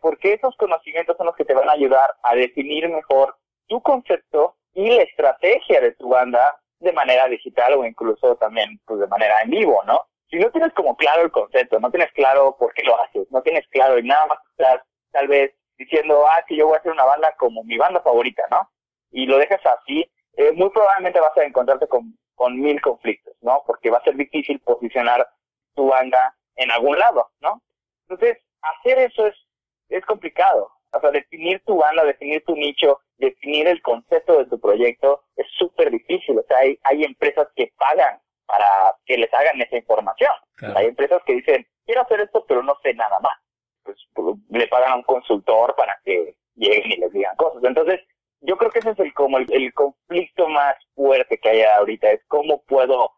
Porque 0.00 0.34
esos 0.34 0.56
conocimientos 0.56 1.16
son 1.16 1.26
los 1.26 1.36
que 1.36 1.44
te 1.44 1.54
van 1.54 1.68
a 1.68 1.72
ayudar 1.72 2.14
a 2.22 2.34
definir 2.34 2.88
mejor 2.88 3.36
tu 3.68 3.80
concepto 3.82 4.56
y 4.74 4.90
la 4.90 5.02
estrategia 5.02 5.80
de 5.80 5.92
tu 5.92 6.08
banda 6.08 6.58
de 6.80 6.92
manera 6.92 7.28
digital 7.28 7.74
o 7.74 7.84
incluso 7.84 8.36
también 8.36 8.80
pues, 8.84 9.00
de 9.00 9.06
manera 9.06 9.34
en 9.42 9.50
vivo, 9.50 9.82
¿no? 9.86 10.00
Si 10.28 10.38
no 10.38 10.50
tienes 10.50 10.72
como 10.72 10.96
claro 10.96 11.22
el 11.22 11.30
concepto, 11.30 11.78
no 11.78 11.90
tienes 11.90 12.10
claro 12.12 12.56
por 12.58 12.72
qué 12.74 12.82
lo 12.82 13.00
haces, 13.00 13.30
no 13.30 13.42
tienes 13.42 13.66
claro 13.68 13.98
y 13.98 14.02
nada 14.02 14.26
más 14.26 14.38
estás 14.50 14.80
tal 15.12 15.28
vez 15.28 15.52
diciendo, 15.76 16.26
ah, 16.26 16.42
que 16.46 16.56
yo 16.56 16.66
voy 16.66 16.76
a 16.76 16.78
hacer 16.78 16.92
una 16.92 17.04
banda 17.04 17.34
como 17.38 17.62
mi 17.64 17.76
banda 17.76 18.00
favorita, 18.00 18.42
¿no? 18.50 18.68
Y 19.10 19.26
lo 19.26 19.38
dejas 19.38 19.60
así, 19.64 20.10
eh, 20.36 20.52
muy 20.52 20.70
probablemente 20.70 21.20
vas 21.20 21.36
a 21.36 21.44
encontrarte 21.44 21.86
con, 21.86 22.16
con 22.34 22.60
mil 22.60 22.80
conflictos, 22.80 23.34
¿no? 23.40 23.62
Porque 23.66 23.90
va 23.90 23.98
a 23.98 24.04
ser 24.04 24.16
difícil 24.16 24.60
posicionar 24.60 25.28
tu 25.74 25.88
banda 25.88 26.34
en 26.56 26.70
algún 26.70 26.98
lado, 26.98 27.30
¿no? 27.40 27.62
Entonces, 28.08 28.38
hacer 28.60 28.98
eso 28.98 29.26
es, 29.26 29.34
es 29.88 30.04
complicado. 30.04 30.70
O 30.92 31.00
sea, 31.00 31.10
definir 31.10 31.62
tu 31.64 31.76
banda, 31.76 32.04
definir 32.04 32.44
tu 32.44 32.54
nicho, 32.54 33.00
definir 33.16 33.66
el 33.66 33.80
concepto 33.80 34.38
de 34.38 34.46
tu 34.46 34.60
proyecto 34.60 35.24
es 35.36 35.46
súper 35.56 35.90
difícil. 35.90 36.38
O 36.38 36.42
sea, 36.42 36.58
hay, 36.58 36.78
hay 36.84 37.04
empresas 37.04 37.48
que 37.56 37.72
pagan 37.78 38.20
para 38.46 38.94
que 39.06 39.16
les 39.16 39.32
hagan 39.32 39.60
esa 39.62 39.76
información. 39.76 40.32
Hay 40.76 40.86
empresas 40.86 41.22
que 41.24 41.34
dicen, 41.34 41.66
quiero 41.86 42.02
hacer 42.02 42.20
esto, 42.20 42.44
pero 42.46 42.62
no 42.62 42.76
sé 42.82 42.92
nada 42.94 43.18
más. 43.20 43.32
Pues, 43.82 43.96
pues 44.14 44.36
le 44.50 44.68
pagan 44.68 44.92
a 44.92 44.96
un 44.96 45.02
consultor 45.02 45.74
para 45.74 45.98
que 46.04 46.36
lleguen 46.56 46.92
y 46.92 46.96
les 46.96 47.12
digan 47.12 47.34
cosas. 47.36 47.64
Entonces, 47.64 48.00
yo 48.42 48.56
creo 48.56 48.70
que 48.70 48.80
ese 48.80 48.90
es 48.90 48.98
el 48.98 49.14
como 49.14 49.38
el, 49.38 49.72
conflicto 49.72 50.48
más 50.48 50.74
fuerte 50.94 51.38
que 51.38 51.48
hay 51.48 51.62
ahorita, 51.62 52.10
es 52.10 52.20
cómo 52.28 52.62
puedo 52.62 53.10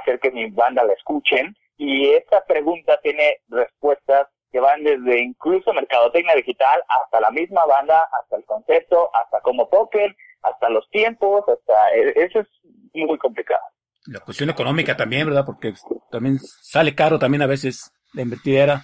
hacer 0.00 0.20
que 0.20 0.30
mi 0.30 0.50
banda 0.50 0.84
la 0.84 0.92
escuchen. 0.92 1.54
Y 1.76 2.10
esta 2.10 2.44
pregunta 2.44 2.98
tiene 3.02 3.38
respuestas 3.48 4.28
que 4.52 4.60
van 4.60 4.82
desde 4.84 5.20
incluso 5.20 5.72
mercadotecnia 5.72 6.34
digital 6.34 6.80
hasta 6.88 7.20
la 7.20 7.30
misma 7.30 7.64
banda, 7.66 8.04
hasta 8.20 8.36
el 8.36 8.44
concepto, 8.44 9.10
hasta 9.14 9.40
cómo 9.40 9.68
toquen, 9.68 10.14
hasta 10.42 10.68
los 10.68 10.88
tiempos, 10.90 11.44
hasta 11.48 11.94
e, 11.94 12.12
eso 12.16 12.40
es 12.40 12.48
muy 12.92 13.18
complicado. 13.18 13.62
La 14.06 14.20
cuestión 14.20 14.50
económica 14.50 14.96
también, 14.96 15.26
¿verdad? 15.26 15.44
Porque 15.44 15.74
también 16.10 16.38
sale 16.38 16.94
caro 16.94 17.18
también 17.18 17.42
a 17.42 17.46
veces 17.46 17.92
la 18.14 18.22
invertidera. 18.22 18.82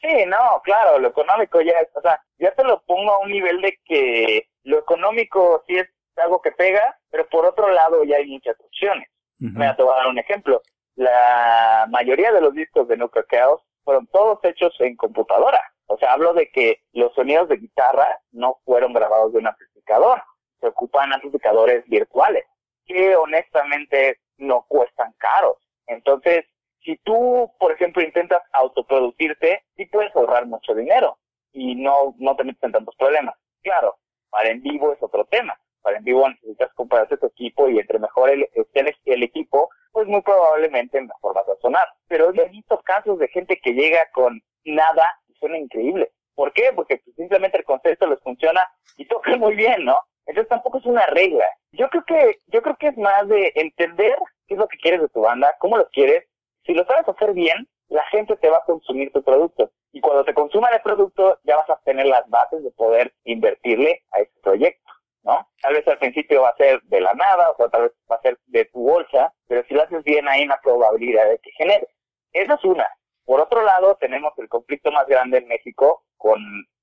Sí, 0.00 0.24
no, 0.26 0.60
claro, 0.64 0.98
lo 0.98 1.08
económico 1.08 1.60
ya 1.60 1.72
es, 1.72 1.88
o 1.94 2.00
sea, 2.00 2.20
ya 2.38 2.52
te 2.54 2.64
lo 2.64 2.82
pongo 2.82 3.12
a 3.12 3.18
un 3.18 3.30
nivel 3.30 3.60
de 3.60 3.78
que 3.84 4.49
lo 4.64 4.78
económico 4.78 5.64
sí 5.66 5.78
es 5.78 5.88
algo 6.16 6.40
que 6.42 6.52
pega, 6.52 6.98
pero 7.10 7.28
por 7.28 7.46
otro 7.46 7.70
lado 7.70 8.04
ya 8.04 8.16
hay 8.16 8.26
muchas 8.26 8.58
opciones. 8.60 9.08
Me 9.38 9.72
te 9.74 9.82
voy 9.82 9.92
a 9.94 9.96
dar 9.96 10.08
un 10.08 10.18
ejemplo. 10.18 10.60
La 10.96 11.86
mayoría 11.88 12.30
de 12.30 12.42
los 12.42 12.52
discos 12.52 12.86
de 12.88 12.98
No 12.98 13.10
Chaos 13.30 13.62
fueron 13.84 14.06
todos 14.08 14.38
hechos 14.42 14.74
en 14.80 14.96
computadora. 14.96 15.60
O 15.86 15.96
sea, 15.96 16.12
hablo 16.12 16.34
de 16.34 16.50
que 16.50 16.82
los 16.92 17.14
sonidos 17.14 17.48
de 17.48 17.56
guitarra 17.56 18.20
no 18.32 18.58
fueron 18.64 18.92
grabados 18.92 19.32
de 19.32 19.38
un 19.38 19.46
amplificador. 19.46 20.22
Se 20.60 20.66
ocupan 20.66 21.12
amplificadores 21.12 21.84
virtuales, 21.88 22.44
que 22.84 23.16
honestamente 23.16 24.20
no 24.36 24.66
cuestan 24.68 25.14
caros. 25.16 25.56
Entonces, 25.86 26.44
si 26.84 26.96
tú, 26.98 27.50
por 27.58 27.72
ejemplo, 27.72 28.02
intentas 28.02 28.42
autoproducirte, 28.52 29.64
sí 29.76 29.86
puedes 29.86 30.14
ahorrar 30.14 30.46
mucho 30.46 30.74
dinero 30.74 31.18
y 31.52 31.74
no, 31.74 32.14
no 32.18 32.36
te 32.36 32.44
metes 32.44 32.62
en 32.62 32.72
tantos 32.72 32.94
problemas. 32.96 33.34
Claro, 33.62 33.96
para 34.30 34.50
en 34.50 34.62
vivo 34.62 34.92
es 34.92 35.02
otro 35.02 35.24
tema. 35.26 35.58
Para 35.82 35.98
en 35.98 36.04
vivo 36.04 36.28
necesitas 36.28 36.72
comprarte 36.74 37.16
tu 37.16 37.26
equipo 37.26 37.68
y 37.68 37.78
entre 37.78 37.98
mejor 37.98 38.30
el, 38.30 38.48
el, 38.54 38.96
el 39.04 39.22
equipo, 39.22 39.70
pues 39.92 40.06
muy 40.06 40.20
probablemente 40.22 41.00
mejor 41.00 41.34
vas 41.34 41.48
a 41.48 41.60
sonar. 41.60 41.88
Pero 42.08 42.32
he 42.34 42.48
visto 42.48 42.78
casos 42.80 43.18
de 43.18 43.28
gente 43.28 43.58
que 43.62 43.72
llega 43.72 44.00
con 44.12 44.42
nada 44.64 45.08
y 45.28 45.34
suena 45.34 45.58
increíble. 45.58 46.12
¿Por 46.34 46.52
qué? 46.52 46.70
Porque 46.74 46.98
pues, 46.98 47.16
simplemente 47.16 47.58
el 47.58 47.64
concepto 47.64 48.06
les 48.06 48.20
funciona 48.20 48.62
y 48.96 49.06
tocan 49.06 49.40
muy 49.40 49.54
bien, 49.54 49.84
¿no? 49.84 49.98
Entonces 50.26 50.48
tampoco 50.48 50.78
es 50.78 50.86
una 50.86 51.06
regla. 51.06 51.44
Yo 51.72 51.88
creo 51.88 52.04
que, 52.04 52.38
yo 52.48 52.62
creo 52.62 52.76
que 52.76 52.88
es 52.88 52.96
más 52.96 53.26
de 53.28 53.52
entender 53.56 54.16
qué 54.46 54.54
es 54.54 54.60
lo 54.60 54.68
que 54.68 54.78
quieres 54.78 55.00
de 55.00 55.08
tu 55.08 55.22
banda, 55.22 55.54
cómo 55.58 55.76
lo 55.76 55.88
quieres. 55.88 56.24
Si 56.64 56.74
lo 56.74 56.84
sabes 56.84 57.08
hacer 57.08 57.32
bien, 57.32 57.68
la 57.90 58.04
gente 58.06 58.36
te 58.36 58.48
va 58.48 58.58
a 58.58 58.64
consumir 58.64 59.12
tu 59.12 59.22
producto. 59.22 59.70
Y 59.92 60.00
cuando 60.00 60.24
te 60.24 60.32
consuma 60.32 60.68
el 60.68 60.80
producto, 60.80 61.38
ya 61.42 61.56
vas 61.56 61.68
a 61.68 61.80
tener 61.84 62.06
las 62.06 62.28
bases 62.30 62.62
de 62.62 62.70
poder 62.70 63.12
invertirle 63.24 64.04
a 64.12 64.20
ese 64.20 64.32
proyecto, 64.42 64.90
¿no? 65.24 65.48
Tal 65.60 65.74
vez 65.74 65.86
al 65.88 65.98
principio 65.98 66.42
va 66.42 66.50
a 66.50 66.56
ser 66.56 66.80
de 66.82 67.00
la 67.00 67.12
nada, 67.14 67.52
o 67.58 67.68
tal 67.68 67.82
vez 67.82 67.92
va 68.10 68.16
a 68.16 68.22
ser 68.22 68.38
de 68.46 68.64
tu 68.66 68.80
bolsa, 68.80 69.34
pero 69.48 69.64
si 69.64 69.74
lo 69.74 69.82
haces 69.82 70.04
bien 70.04 70.28
hay 70.28 70.44
una 70.44 70.60
probabilidad 70.62 71.28
de 71.28 71.38
que 71.40 71.50
genere. 71.52 71.88
Esa 72.32 72.54
es 72.54 72.64
una. 72.64 72.86
Por 73.24 73.40
otro 73.40 73.62
lado, 73.62 73.96
tenemos 73.96 74.32
el 74.38 74.48
conflicto 74.48 74.92
más 74.92 75.06
grande 75.06 75.38
en 75.38 75.48
México 75.48 76.04
con 76.16 76.40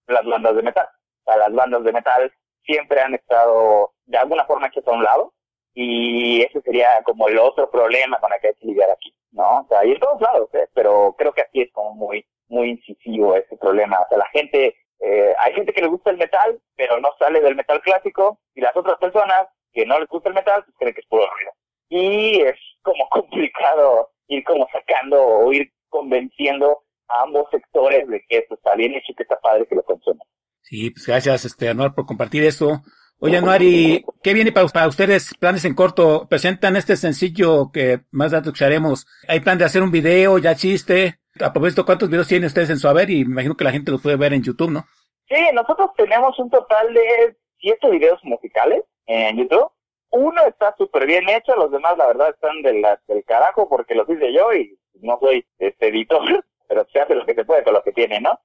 las 0.08 0.26
bandas 0.26 0.56
de 0.56 0.64
metal. 0.64 0.90
Las 1.26 1.54
bandas 1.54 1.84
de 1.84 1.94
metal 1.94 2.34
siempre 2.64 3.02
han 3.02 3.16
estado 3.16 3.94
de 4.06 4.18
alguna 4.18 4.46
forma 4.46 4.68
hechas 4.68 4.88
a 4.88 4.92
un 4.92 5.04
lado 5.04 5.34
y 5.80 6.42
ese 6.42 6.60
sería 6.62 7.04
como 7.04 7.28
el 7.28 7.38
otro 7.38 7.70
problema 7.70 8.20
con 8.20 8.34
el 8.34 8.40
que 8.42 8.48
hay 8.48 8.54
que 8.56 8.66
lidiar 8.66 8.90
aquí, 8.90 9.14
¿no? 9.32 9.60
O 9.60 9.68
sea, 9.70 9.86
y 9.86 9.92
en 9.92 10.00
todos 10.00 10.20
lados, 10.20 10.50
¿eh? 10.54 10.68
pero 10.74 11.14
creo 11.16 11.32
que 11.34 11.42
aquí 11.42 11.62
es 11.62 11.72
como 11.72 11.94
muy, 11.94 12.26
muy 12.48 12.72
incisivo 12.72 13.36
ese 13.36 13.56
problema. 13.58 14.00
O 14.00 14.10
sea, 14.10 14.18
la 14.18 14.28
gente, 14.34 14.76
eh, 15.00 15.36
hay 15.38 15.54
gente 15.54 15.74
que 15.74 15.82
le 15.82 15.88
gusta 15.90 16.10
el 16.10 16.18
metal, 16.18 16.60
pero 16.76 17.00
no 17.00 17.10
sale 17.20 17.42
del 17.42 17.56
metal 17.56 17.80
clásico 17.82 18.40
y 18.56 18.62
las 18.62 18.76
otras 18.76 18.98
personas 18.98 19.50
que 19.72 19.86
no 19.86 20.00
les 20.00 20.10
gusta 20.10 20.30
el 20.30 20.36
metal, 20.36 20.64
pues 20.64 20.76
creen 20.80 20.96
que 20.96 21.02
es 21.02 21.08
puro 21.08 21.30
ruido. 21.30 21.52
Y 21.90 22.42
es 22.42 22.56
como 22.82 23.08
complicado 23.12 24.10
ir 24.30 24.44
como 24.46 24.68
sacando 24.74 25.24
o 25.24 25.54
ir 25.54 25.72
convenciendo 25.90 26.86
a 27.08 27.22
ambos 27.22 27.46
sectores 27.52 28.08
de 28.08 28.26
que 28.28 28.40
esto 28.40 28.56
está 28.56 28.74
bien 28.74 28.96
hecho 28.96 29.14
que 29.16 29.22
está 29.22 29.40
padre 29.40 29.68
que 29.68 29.76
lo 29.76 29.84
consuman. 29.84 30.28
Sí, 30.64 30.90
pues 30.90 31.06
gracias, 31.06 31.46
este, 31.46 31.70
Anuar, 31.70 31.94
por 31.94 32.08
compartir 32.08 32.44
eso. 32.46 32.82
Oye, 33.20 33.38
Anuar, 33.38 33.64
¿y 33.64 34.06
qué 34.22 34.36
viene 34.36 34.52
para, 34.52 34.88
ustedes? 34.88 35.34
Planes 35.40 35.66
en 35.66 35.74
corto. 35.74 36.28
Presentan 36.30 36.76
este 36.76 36.96
sencillo 36.96 37.72
que 37.74 38.02
más 38.12 38.32
datos 38.32 38.50
escucharemos. 38.50 39.08
¿Hay 39.28 39.40
plan 39.40 39.58
de 39.58 39.66
hacer 39.66 39.82
un 39.82 39.90
video? 39.90 40.38
¿Ya 40.38 40.54
chiste? 40.54 41.18
A 41.42 41.52
propósito, 41.52 41.84
¿cuántos 41.84 42.12
videos 42.12 42.28
tienen 42.28 42.46
ustedes 42.46 42.70
en 42.70 42.78
su 42.78 42.88
haber? 42.88 43.10
Y 43.10 43.22
imagino 43.22 43.58
que 43.58 43.64
la 43.64 43.72
gente 43.72 43.90
los 43.90 44.04
puede 44.04 44.18
ver 44.18 44.34
en 44.34 44.44
YouTube, 44.44 44.70
¿no? 44.70 44.86
Sí, 45.28 45.36
nosotros 45.52 45.90
tenemos 45.98 46.38
un 46.38 46.52
total 46.52 46.94
de 46.94 47.36
siete 47.60 47.90
videos 47.90 48.24
musicales 48.24 48.84
en 49.08 49.38
YouTube. 49.38 49.72
Uno 50.12 50.46
está 50.46 50.76
súper 50.78 51.08
bien 51.08 51.28
hecho, 51.28 51.56
los 51.56 51.72
demás 51.72 51.98
la 51.98 52.06
verdad 52.06 52.30
están 52.30 52.62
del, 52.62 52.86
del 53.08 53.24
carajo 53.26 53.68
porque 53.68 53.96
los 53.96 54.08
hice 54.08 54.32
yo 54.32 54.54
y 54.54 54.78
no 55.02 55.18
soy 55.20 55.44
este 55.58 55.88
editor, 55.88 56.22
pero 56.68 56.86
se 56.94 57.00
hace 57.00 57.16
lo 57.16 57.26
que 57.26 57.34
se 57.34 57.46
puede 57.46 57.64
con 57.64 57.74
lo 57.74 57.82
que 57.82 57.94
tiene, 57.94 58.22
¿no? 58.22 58.40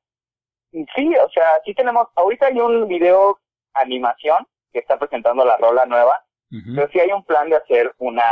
Sí, 0.72 1.14
o 1.14 1.28
sea, 1.28 1.60
sí 1.66 1.74
tenemos, 1.74 2.08
ahorita 2.16 2.46
hay 2.46 2.58
un 2.58 2.88
video 2.88 3.38
animación 3.74 4.46
que 4.72 4.80
está 4.80 4.98
presentando 4.98 5.44
la 5.44 5.56
rola 5.56 5.86
nueva, 5.86 6.24
pero 6.74 6.88
sí 6.92 7.00
hay 7.00 7.10
un 7.10 7.24
plan 7.24 7.48
de 7.48 7.56
hacer 7.56 7.94
una, 7.98 8.24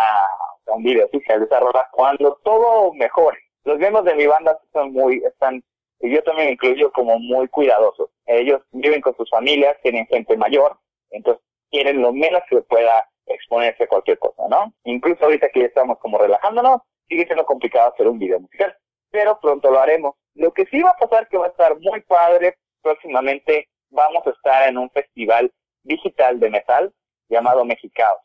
un 0.66 0.82
video 0.82 1.06
oficial 1.06 1.40
de 1.40 1.46
esa 1.46 1.58
rola 1.58 1.88
cuando 1.92 2.38
todo 2.44 2.92
mejore. 2.92 3.38
Los 3.64 3.78
miembros 3.78 4.04
de 4.04 4.14
mi 4.14 4.26
banda 4.26 4.58
son 4.72 4.92
muy, 4.92 5.22
están, 5.24 5.62
y 6.00 6.14
yo 6.14 6.22
también 6.22 6.50
incluyo 6.50 6.92
como 6.92 7.18
muy 7.18 7.48
cuidadosos. 7.48 8.10
Ellos 8.26 8.60
viven 8.72 9.00
con 9.00 9.16
sus 9.16 9.28
familias, 9.30 9.76
tienen 9.82 10.06
gente 10.06 10.36
mayor, 10.36 10.78
entonces 11.10 11.42
quieren 11.70 12.02
lo 12.02 12.12
menos 12.12 12.42
que 12.48 12.60
pueda 12.62 13.08
exponerse 13.26 13.84
a 13.84 13.88
cualquier 13.88 14.18
cosa, 14.18 14.42
¿no? 14.48 14.72
Incluso 14.84 15.24
ahorita 15.24 15.48
que 15.50 15.60
ya 15.60 15.66
estamos 15.66 15.98
como 15.98 16.18
relajándonos, 16.18 16.82
sigue 17.08 17.24
siendo 17.26 17.44
complicado 17.44 17.92
hacer 17.92 18.08
un 18.08 18.18
video 18.18 18.40
musical, 18.40 18.76
pero 19.10 19.38
pronto 19.40 19.70
lo 19.70 19.80
haremos. 19.80 20.14
Lo 20.34 20.52
que 20.52 20.66
sí 20.66 20.80
va 20.82 20.90
a 20.90 20.96
pasar 20.96 21.28
que 21.28 21.38
va 21.38 21.46
a 21.46 21.50
estar 21.50 21.78
muy 21.80 22.00
padre 22.02 22.56
próximamente, 22.82 23.68
vamos 23.90 24.26
a 24.26 24.30
estar 24.30 24.68
en 24.68 24.78
un 24.78 24.90
festival 24.90 25.50
digital 25.82 26.40
de 26.40 26.50
metal 26.50 26.92
llamado 27.28 27.64
Mexicaos. 27.64 28.20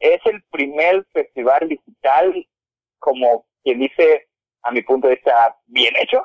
Es 0.00 0.20
el 0.26 0.42
primer 0.50 1.04
festival 1.12 1.68
digital, 1.68 2.46
como 2.98 3.46
quien 3.62 3.80
dice, 3.80 4.28
a 4.62 4.70
mi 4.70 4.82
punto 4.82 5.08
de 5.08 5.16
vista, 5.16 5.56
bien 5.66 5.94
hecho. 5.96 6.24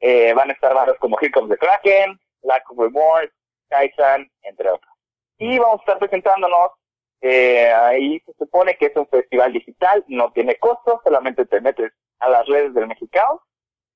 Eh, 0.00 0.32
van 0.32 0.50
a 0.50 0.54
estar 0.54 0.74
bandas 0.74 0.96
como 0.98 1.18
Here 1.20 1.30
Comes 1.30 1.50
the 1.50 1.58
Kraken, 1.58 2.18
Lack 2.42 2.70
of 2.70 2.78
Remorse, 2.78 3.32
Kaisan, 3.68 4.30
entre 4.42 4.70
otros. 4.70 4.92
Y 5.38 5.58
vamos 5.58 5.80
a 5.80 5.82
estar 5.82 5.98
presentándonos 5.98 6.70
eh, 7.22 7.70
ahí 7.70 8.20
se 8.20 8.32
supone 8.34 8.76
que 8.76 8.86
es 8.86 8.96
un 8.96 9.06
festival 9.06 9.52
digital, 9.52 10.04
no 10.08 10.32
tiene 10.32 10.56
costo, 10.56 11.00
solamente 11.04 11.44
te 11.44 11.60
metes 11.60 11.92
a 12.18 12.30
las 12.30 12.46
redes 12.46 12.72
del 12.72 12.86
Mexicao 12.86 13.42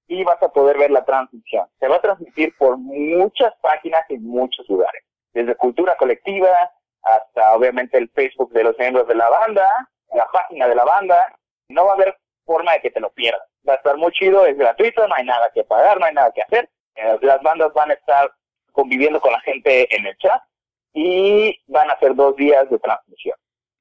y 0.06 0.22
vas 0.24 0.42
a 0.42 0.50
poder 0.50 0.76
ver 0.76 0.90
la 0.90 1.04
transmisión. 1.04 1.66
Se 1.80 1.88
va 1.88 1.96
a 1.96 2.02
transmitir 2.02 2.54
por 2.58 2.76
muchas 2.76 3.54
páginas 3.62 4.04
en 4.10 4.24
muchos 4.24 4.68
lugares, 4.68 5.02
desde 5.34 5.56
Cultura 5.56 5.96
Colectiva 5.96 6.70
hasta 7.02 7.54
obviamente 7.54 7.98
el 7.98 8.08
Facebook 8.10 8.52
de 8.52 8.64
los 8.64 8.78
miembros 8.78 9.06
de 9.06 9.14
la 9.14 9.28
banda, 9.28 9.68
la 10.14 10.26
página 10.32 10.68
de 10.68 10.74
la 10.74 10.84
banda. 10.84 11.36
No 11.68 11.84
va 11.84 11.92
a 11.92 11.94
haber 11.94 12.16
forma 12.46 12.72
de 12.72 12.80
que 12.80 12.90
te 12.90 13.00
lo 13.00 13.10
pierdas. 13.10 13.42
Va 13.68 13.74
a 13.74 13.76
estar 13.76 13.96
muy 13.96 14.12
chido, 14.12 14.46
es 14.46 14.56
gratuito, 14.56 15.06
no 15.06 15.14
hay 15.14 15.24
nada 15.24 15.50
que 15.52 15.64
pagar, 15.64 15.98
no 15.98 16.06
hay 16.06 16.14
nada 16.14 16.32
que 16.32 16.42
hacer. 16.42 16.70
Eh, 16.94 17.18
las 17.22 17.42
bandas 17.42 17.72
van 17.74 17.90
a 17.90 17.94
estar 17.94 18.32
conviviendo 18.72 19.20
con 19.20 19.32
la 19.32 19.40
gente 19.40 19.94
en 19.94 20.06
el 20.06 20.16
chat 20.18 20.42
y 20.92 21.58
van 21.66 21.90
a 21.90 21.98
ser 21.98 22.14
dos 22.14 22.36
días 22.36 22.68
de 22.70 22.78
transmisión. 22.78 23.36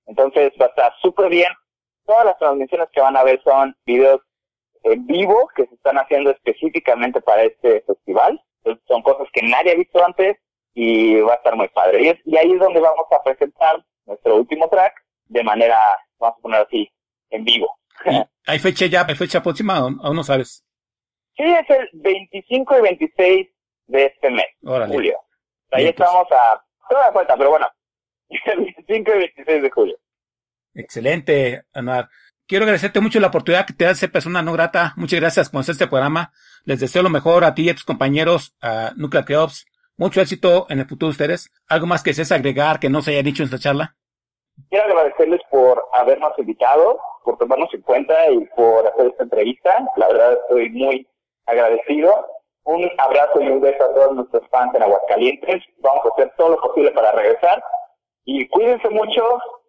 Entonces 0.05 0.51
va 0.59 0.65
a 0.65 0.69
estar 0.69 0.93
súper 1.01 1.29
bien. 1.29 1.51
Todas 2.05 2.25
las 2.25 2.37
transmisiones 2.37 2.89
que 2.91 3.01
van 3.01 3.15
a 3.15 3.23
ver 3.23 3.41
son 3.43 3.75
videos 3.85 4.21
en 4.83 5.05
vivo 5.07 5.49
que 5.55 5.65
se 5.65 5.75
están 5.75 5.97
haciendo 5.97 6.31
específicamente 6.31 7.21
para 7.21 7.43
este 7.43 7.81
festival. 7.81 8.41
Son 8.87 9.01
cosas 9.01 9.27
que 9.31 9.41
nadie 9.43 9.71
ha 9.71 9.75
visto 9.75 10.03
antes 10.03 10.37
y 10.73 11.15
va 11.21 11.33
a 11.33 11.35
estar 11.37 11.55
muy 11.55 11.67
padre. 11.69 12.03
Y, 12.03 12.07
es, 12.09 12.19
y 12.25 12.37
ahí 12.37 12.51
es 12.51 12.59
donde 12.59 12.79
vamos 12.79 13.05
a 13.11 13.23
presentar 13.23 13.83
nuestro 14.05 14.35
último 14.37 14.67
track 14.69 14.93
de 15.25 15.43
manera, 15.43 15.77
vamos 16.19 16.37
a 16.37 16.41
poner 16.41 16.61
así, 16.61 16.91
en 17.29 17.43
vivo. 17.43 17.77
¿Hay 18.47 18.59
fecha 18.59 18.85
ya, 18.87 19.05
hay 19.07 19.15
fecha 19.15 19.41
próxima 19.41 19.77
aún 19.77 20.15
no 20.15 20.23
sabes? 20.23 20.65
Sí, 21.35 21.43
es 21.43 21.69
el 21.69 21.89
25 21.93 22.77
y 22.77 22.81
26 22.81 23.47
de 23.87 24.05
este 24.05 24.29
mes, 24.29 24.45
Órale. 24.63 24.93
julio. 24.93 25.17
Ahí 25.71 25.83
Bien, 25.83 25.95
estamos 25.97 26.27
pues. 26.27 26.39
a 26.39 26.63
Toda 26.89 27.11
falta, 27.11 27.35
pero 27.37 27.49
bueno. 27.51 27.67
El 28.45 28.59
25 28.59 29.11
y 29.15 29.17
26 29.17 29.63
de 29.63 29.69
julio. 29.71 29.97
Excelente, 30.73 31.63
Anuar. 31.73 32.09
Quiero 32.45 32.65
agradecerte 32.65 32.99
mucho 32.99 33.19
la 33.19 33.27
oportunidad 33.27 33.65
que 33.65 33.73
te 33.73 33.95
ser 33.95 34.11
persona 34.11 34.41
no 34.41 34.51
grata. 34.53 34.93
Muchas 34.97 35.19
gracias 35.19 35.49
por 35.49 35.61
hacer 35.61 35.73
este 35.73 35.87
programa. 35.87 36.33
Les 36.65 36.79
deseo 36.79 37.01
lo 37.01 37.09
mejor 37.09 37.45
a 37.45 37.55
ti 37.55 37.63
y 37.63 37.69
a 37.69 37.73
tus 37.73 37.85
compañeros, 37.85 38.55
a 38.61 38.91
Nuclear 38.95 39.25
Creops. 39.25 39.65
Mucho 39.97 40.21
éxito 40.21 40.65
en 40.69 40.79
el 40.79 40.87
futuro 40.87 41.09
de 41.09 41.11
ustedes. 41.11 41.51
¿Algo 41.67 41.85
más 41.85 42.03
que 42.03 42.09
desees 42.09 42.31
agregar 42.31 42.79
que 42.79 42.89
no 42.89 43.01
se 43.01 43.11
haya 43.11 43.23
dicho 43.23 43.43
en 43.43 43.45
esta 43.45 43.59
charla? 43.59 43.95
Quiero 44.69 44.85
agradecerles 44.85 45.41
por 45.51 45.85
habernos 45.93 46.31
invitado, 46.37 46.99
por 47.23 47.37
tomarnos 47.37 47.73
en 47.73 47.81
cuenta 47.81 48.13
y 48.31 48.45
por 48.55 48.87
hacer 48.87 49.07
esta 49.07 49.23
entrevista. 49.23 49.87
La 49.97 50.07
verdad 50.07 50.33
estoy 50.33 50.69
muy 50.71 51.07
agradecido. 51.45 52.27
Un 52.63 52.89
abrazo 52.97 53.41
y 53.41 53.47
un 53.47 53.61
beso 53.61 53.83
a 53.83 53.93
todos 53.93 54.15
nuestros 54.15 54.47
fans 54.49 54.73
en 54.73 54.83
Aguascalientes. 54.83 55.63
Vamos 55.79 56.05
a 56.05 56.09
hacer 56.09 56.33
todo 56.37 56.49
lo 56.49 56.61
posible 56.61 56.91
para 56.91 57.11
regresar. 57.11 57.63
Y 58.25 58.47
cuídense 58.47 58.89
mucho 58.89 59.21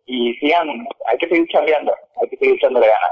y 0.07 0.35
sigan, 0.35 0.69
hay 1.07 1.19
que 1.19 1.29
seguir 1.29 1.49
chambeando, 1.49 1.93
hay 2.21 2.29
que 2.29 2.37
seguir 2.37 2.55
echándole 2.55 2.87
ganas. 2.87 3.11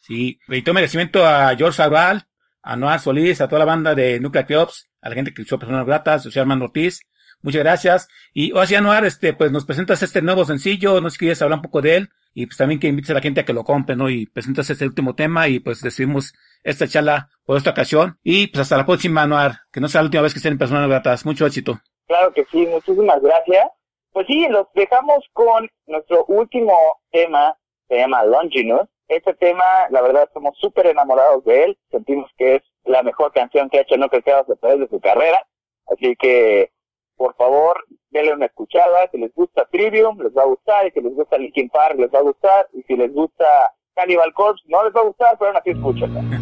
Sí, 0.00 0.38
reitero 0.48 0.74
merecimiento 0.74 1.24
a 1.24 1.54
George 1.56 1.76
Sabral, 1.76 2.22
a 2.62 2.76
Noah 2.76 2.98
Solís, 2.98 3.40
a 3.40 3.48
toda 3.48 3.60
la 3.60 3.64
banda 3.64 3.94
de 3.94 4.20
Nuclear 4.20 4.52
Ops, 4.56 4.91
a 5.02 5.08
la 5.08 5.14
gente 5.14 5.34
que 5.34 5.42
hizo 5.42 5.58
personas 5.58 5.84
gratas, 5.84 6.24
a 6.24 6.40
Armando 6.40 6.66
Ortiz. 6.66 7.00
Muchas 7.42 7.62
gracias. 7.62 8.08
Y 8.32 8.52
o 8.52 8.64
sea, 8.64 8.80
Noar, 8.80 9.04
este, 9.04 9.34
pues 9.34 9.50
nos 9.50 9.66
presentas 9.66 10.02
este 10.02 10.22
nuevo 10.22 10.44
sencillo, 10.44 11.00
no 11.00 11.10
sé 11.10 11.14
si 11.14 11.18
quieres 11.18 11.42
hablar 11.42 11.58
un 11.58 11.62
poco 11.62 11.82
de 11.82 11.96
él, 11.96 12.10
y 12.34 12.46
pues 12.46 12.56
también 12.56 12.80
que 12.80 12.86
invites 12.86 13.10
a 13.10 13.14
la 13.14 13.20
gente 13.20 13.40
a 13.40 13.44
que 13.44 13.52
lo 13.52 13.64
compre, 13.64 13.96
¿no? 13.96 14.08
Y 14.08 14.26
presentas 14.26 14.70
este 14.70 14.86
último 14.86 15.14
tema, 15.14 15.48
y 15.48 15.58
pues 15.58 15.82
decidimos 15.82 16.32
esta 16.62 16.86
charla 16.86 17.28
por 17.44 17.56
esta 17.56 17.70
ocasión. 17.70 18.18
Y 18.22 18.46
pues 18.46 18.60
hasta 18.62 18.76
la 18.76 18.86
próxima, 18.86 19.26
Noar, 19.26 19.62
que 19.72 19.80
no 19.80 19.88
sea 19.88 20.00
la 20.00 20.06
última 20.06 20.22
vez 20.22 20.32
que 20.32 20.38
estén 20.38 20.52
en 20.52 20.58
Personas 20.58 20.88
Gratas. 20.88 21.26
Mucho 21.26 21.44
éxito. 21.44 21.80
Claro 22.06 22.32
que 22.32 22.44
sí, 22.50 22.66
muchísimas 22.66 23.20
gracias. 23.20 23.66
Pues 24.12 24.26
sí, 24.26 24.46
los 24.48 24.66
dejamos 24.74 25.24
con 25.32 25.68
nuestro 25.86 26.24
último 26.26 26.74
tema, 27.10 27.56
se 27.88 27.96
llama 27.96 28.24
Longinus. 28.24 28.88
Este 29.08 29.34
tema, 29.34 29.64
la 29.90 30.00
verdad, 30.00 30.24
estamos 30.24 30.56
súper 30.58 30.86
enamorados 30.86 31.44
de 31.44 31.64
él. 31.64 31.78
Sentimos 31.90 32.30
que 32.36 32.56
es 32.56 32.62
la 32.84 33.02
mejor 33.02 33.32
canción 33.32 33.68
que 33.68 33.78
ha 33.78 33.82
hecho 33.82 33.96
No 33.96 34.08
Creceos 34.08 34.48
a 34.48 34.56
través 34.56 34.80
de 34.80 34.88
su 34.88 35.00
carrera. 35.00 35.46
Así 35.86 36.16
que, 36.16 36.70
por 37.16 37.34
favor, 37.36 37.84
denle 38.10 38.34
una 38.34 38.46
escuchada. 38.46 39.08
Si 39.10 39.18
les 39.18 39.32
gusta 39.34 39.66
Trivium, 39.70 40.20
les 40.20 40.32
va 40.36 40.42
a 40.42 40.46
gustar. 40.46 40.86
Y 40.86 40.90
si 40.90 41.00
les 41.00 41.14
gusta 41.14 41.38
Linkin 41.38 41.68
Park, 41.68 41.98
les 41.98 42.12
va 42.12 42.18
a 42.18 42.22
gustar. 42.22 42.68
Y 42.72 42.82
si 42.82 42.96
les 42.96 43.12
gusta 43.12 43.46
Cannibal 43.94 44.32
Corpse, 44.34 44.64
no 44.68 44.84
les 44.84 44.94
va 44.94 45.00
a 45.00 45.04
gustar, 45.04 45.36
pero 45.38 45.50
aún 45.50 45.58
así 45.58 45.70
escúchenla. 45.70 46.41